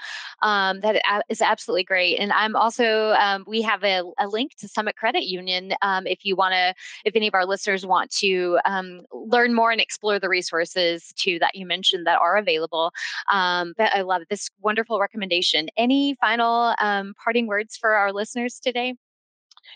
Um, 0.42 0.78
that 0.80 1.02
is 1.28 1.42
absolutely 1.42 1.82
great. 1.82 2.18
And 2.20 2.32
I'm 2.32 2.54
also, 2.54 3.10
um, 3.18 3.42
we 3.48 3.60
have 3.62 3.82
a, 3.82 4.02
a, 4.18 4.28
link 4.28 4.54
to 4.58 4.68
Summit 4.68 4.94
Credit 4.94 5.24
Union 5.24 5.74
um, 5.82 6.06
if 6.06 6.24
you 6.24 6.36
want 6.36 6.52
to, 6.52 6.72
if 7.04 7.16
any 7.16 7.26
of 7.26 7.34
our 7.34 7.44
listeners 7.44 7.84
want 7.84 8.12
to 8.12 8.60
um, 8.64 9.00
learn 9.12 9.54
more 9.54 9.72
and 9.72 9.80
explore 9.80 10.20
the 10.20 10.28
resources 10.28 11.12
too 11.16 11.40
that 11.40 11.56
you 11.56 11.66
mentioned 11.66 12.06
that 12.06 12.20
are 12.20 12.36
available. 12.36 12.92
but 13.28 13.90
I 13.92 14.02
love 14.02 14.22
this 14.30 14.50
wonderful 14.60 15.00
recommendation 15.00 15.68
any 15.80 16.14
final 16.20 16.74
um, 16.78 17.14
parting 17.24 17.46
words 17.46 17.76
for 17.76 17.90
our 17.94 18.12
listeners 18.12 18.60
today? 18.60 18.94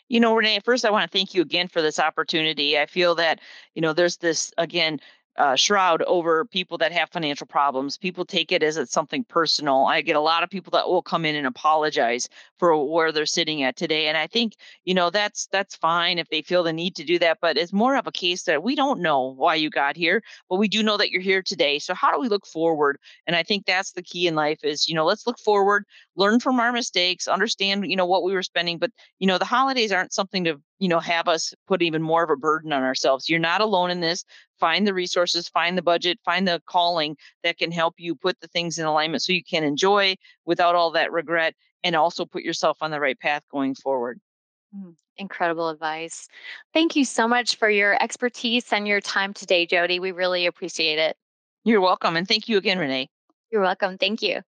You 0.09 0.21
know, 0.21 0.35
Renee, 0.35 0.61
first 0.65 0.85
I 0.85 0.91
want 0.91 1.11
to 1.11 1.19
thank 1.19 1.35
you 1.35 1.43
again 1.43 1.69
for 1.69 1.81
this 1.81 1.99
opportunity. 1.99 2.79
I 2.79 2.87
feel 2.87 3.15
that, 3.17 3.41
you 3.75 3.83
know, 3.83 3.93
there's 3.93 4.19
this, 4.19 4.53
again, 4.59 5.01
uh, 5.37 5.57
shroud 5.57 6.03
over 6.03 6.45
people 6.45 6.79
that 6.79 6.93
have 6.93 7.11
financial 7.11 7.47
problems. 7.47 7.97
People 7.97 8.25
take 8.25 8.53
it 8.53 8.63
as 8.63 8.77
it's 8.77 8.93
something 8.93 9.25
personal. 9.25 9.87
I 9.87 10.01
get 10.01 10.17
a 10.17 10.21
lot 10.21 10.43
of 10.43 10.51
people 10.51 10.71
that 10.73 10.89
will 10.89 11.03
come 11.03 11.25
in 11.25 11.35
and 11.35 11.47
apologize 11.47 12.29
for 12.59 12.77
where 12.87 13.11
they're 13.11 13.27
sitting 13.27 13.63
at 13.63 13.77
today, 13.77 14.07
and 14.07 14.17
I 14.17 14.27
think 14.27 14.55
you 14.85 14.95
know 14.95 15.11
that's 15.11 15.47
that's 15.49 15.75
fine 15.75 16.19
if 16.19 16.29
they 16.29 16.43
feel 16.43 16.63
the 16.63 16.73
need 16.73 16.95
to 16.97 17.05
do 17.05 17.19
that. 17.19 17.39
But 17.41 17.57
it's 17.57 17.73
more 17.73 17.97
of 17.97 18.07
a 18.07 18.13
case 18.13 18.45
that 18.45 18.63
we 18.63 18.77
don't 18.77 19.01
know 19.01 19.35
why 19.35 19.57
you 19.57 19.71
got 19.71 19.97
here, 19.97 20.23
but 20.49 20.59
we 20.59 20.69
do 20.69 20.83
know 20.83 20.97
that 20.97 21.11
you're 21.11 21.21
here 21.21 21.43
today. 21.43 21.79
So 21.79 21.95
how 21.95 22.13
do 22.13 22.21
we 22.21 22.29
look 22.29 22.47
forward? 22.47 22.99
And 23.27 23.35
I 23.35 23.43
think 23.43 23.67
that's 23.67 23.93
the 23.93 24.03
key 24.03 24.27
in 24.27 24.35
life 24.35 24.61
is 24.63 24.89
you 24.89 24.95
know 24.95 25.05
let's 25.05 25.27
look 25.27 25.39
forward, 25.39 25.85
learn 26.17 26.41
from 26.41 26.61
our 26.61 26.73
mistakes, 26.73 27.27
understand 27.27 27.91
you 27.91 27.97
know 27.97 28.07
what 28.07 28.23
we 28.23 28.35
were 28.35 28.43
spending. 28.43 28.79
But 28.79 28.93
you 29.19 29.27
know 29.27 29.39
the 29.39 29.45
holidays 29.45 29.93
aren't 29.93 30.13
something 30.13 30.45
to 30.45 30.61
you 30.79 30.89
know 30.89 31.01
have 31.01 31.29
us 31.29 31.55
put 31.67 31.83
even 31.83 32.03
more 32.03 32.25
of 32.25 32.31
a 32.31 32.37
burden 32.37 32.73
on 32.73 32.83
ourselves. 32.83 33.29
You're 33.29 33.39
not 33.39 33.61
alone 33.61 33.91
in 33.91 34.01
this. 34.01 34.25
Find 34.59 34.87
the 34.87 34.95
resources 34.95 35.49
find 35.49 35.77
the 35.77 35.83
budget 35.83 36.19
find 36.25 36.47
the 36.47 36.63
calling 36.67 37.17
that 37.43 37.59
can 37.59 37.73
help 37.73 37.95
you 37.99 38.15
put 38.15 38.41
the 38.41 38.49
things 38.49 38.79
in 38.79 38.87
alignment 38.87 39.23
so 39.23 39.33
you 39.33 39.45
can 39.45 39.65
enjoy 39.65 40.17
without 40.45 40.75
all 40.75 40.91
that 40.93 41.13
regret 41.13 41.55
and 41.83 41.95
also 41.95 42.25
put 42.25 42.43
yourself 42.43 42.79
on 42.81 42.91
the 42.91 43.01
right 43.01 43.19
path 43.19 43.43
going 43.51 43.75
forward. 43.75 44.21
Mm, 44.77 44.95
incredible 45.17 45.69
advice. 45.69 46.29
Thank 46.73 46.97
you 46.97 47.05
so 47.05 47.29
much 47.29 47.57
for 47.57 47.69
your 47.69 48.03
expertise 48.03 48.73
and 48.73 48.89
your 48.89 49.01
time 49.01 49.35
today 49.35 49.67
jody. 49.67 50.01
We 50.01 50.13
really 50.13 50.47
appreciate 50.47 50.99
it. 50.99 51.17
You're 51.65 51.81
welcome 51.81 52.17
and 52.17 52.27
thank 52.27 52.49
you 52.49 52.57
again 52.57 52.79
renee. 52.79 53.09
You're 53.51 53.63
welcome. 53.63 53.99
Thank 53.99 54.23
you 54.23 54.43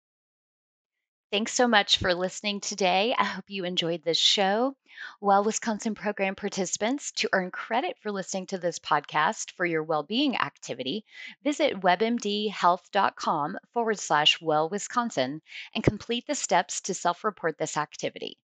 Thanks 1.33 1.55
so 1.55 1.67
much 1.67 1.99
for 1.99 2.15
listening 2.15 2.61
today. 2.61 3.13
I 3.19 3.25
hope 3.25 3.47
you 3.49 3.65
enjoyed 3.65 4.05
this 4.05 4.17
show. 4.17 4.77
Well, 5.21 5.43
Wisconsin 5.43 5.97
program 5.97 6.37
participants, 6.37 7.11
to 7.17 7.29
earn 7.33 7.51
credit 7.51 7.97
for 8.01 8.13
listening 8.13 8.47
to 8.47 8.59
this 8.59 8.79
podcast 8.79 9.51
for 9.51 9.67
your 9.67 9.83
well-being 9.83 10.37
activity, 10.37 11.05
visit 11.43 11.81
webmdhealth.com 11.81 13.59
forward 13.73 13.99
slash 13.99 14.41
well 14.41 14.69
Wisconsin 14.69 15.43
and 15.75 15.83
complete 15.83 16.29
the 16.29 16.37
steps 16.37 16.81
to 16.83 16.95
self-report 16.95 17.59
this 17.59 17.77
activity. 17.77 18.39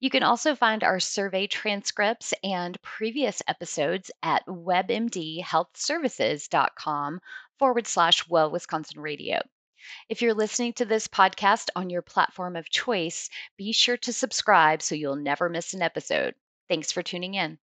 You 0.00 0.10
can 0.10 0.24
also 0.24 0.56
find 0.56 0.82
our 0.82 0.98
survey 0.98 1.46
transcripts 1.46 2.34
and 2.42 2.82
previous 2.82 3.42
episodes 3.46 4.10
at 4.24 4.44
webmdhealthservices.com 4.46 7.20
forward 7.60 7.86
slash 7.86 8.28
well 8.28 8.50
Wisconsin 8.50 9.00
radio. 9.00 9.40
If 10.08 10.22
you're 10.22 10.34
listening 10.34 10.72
to 10.74 10.84
this 10.84 11.08
podcast 11.08 11.68
on 11.76 11.90
your 11.90 12.02
platform 12.02 12.56
of 12.56 12.70
choice, 12.70 13.28
be 13.56 13.72
sure 13.72 13.96
to 13.98 14.12
subscribe 14.12 14.82
so 14.82 14.94
you'll 14.94 15.16
never 15.16 15.48
miss 15.48 15.74
an 15.74 15.82
episode. 15.82 16.34
Thanks 16.68 16.92
for 16.92 17.02
tuning 17.02 17.34
in. 17.34 17.58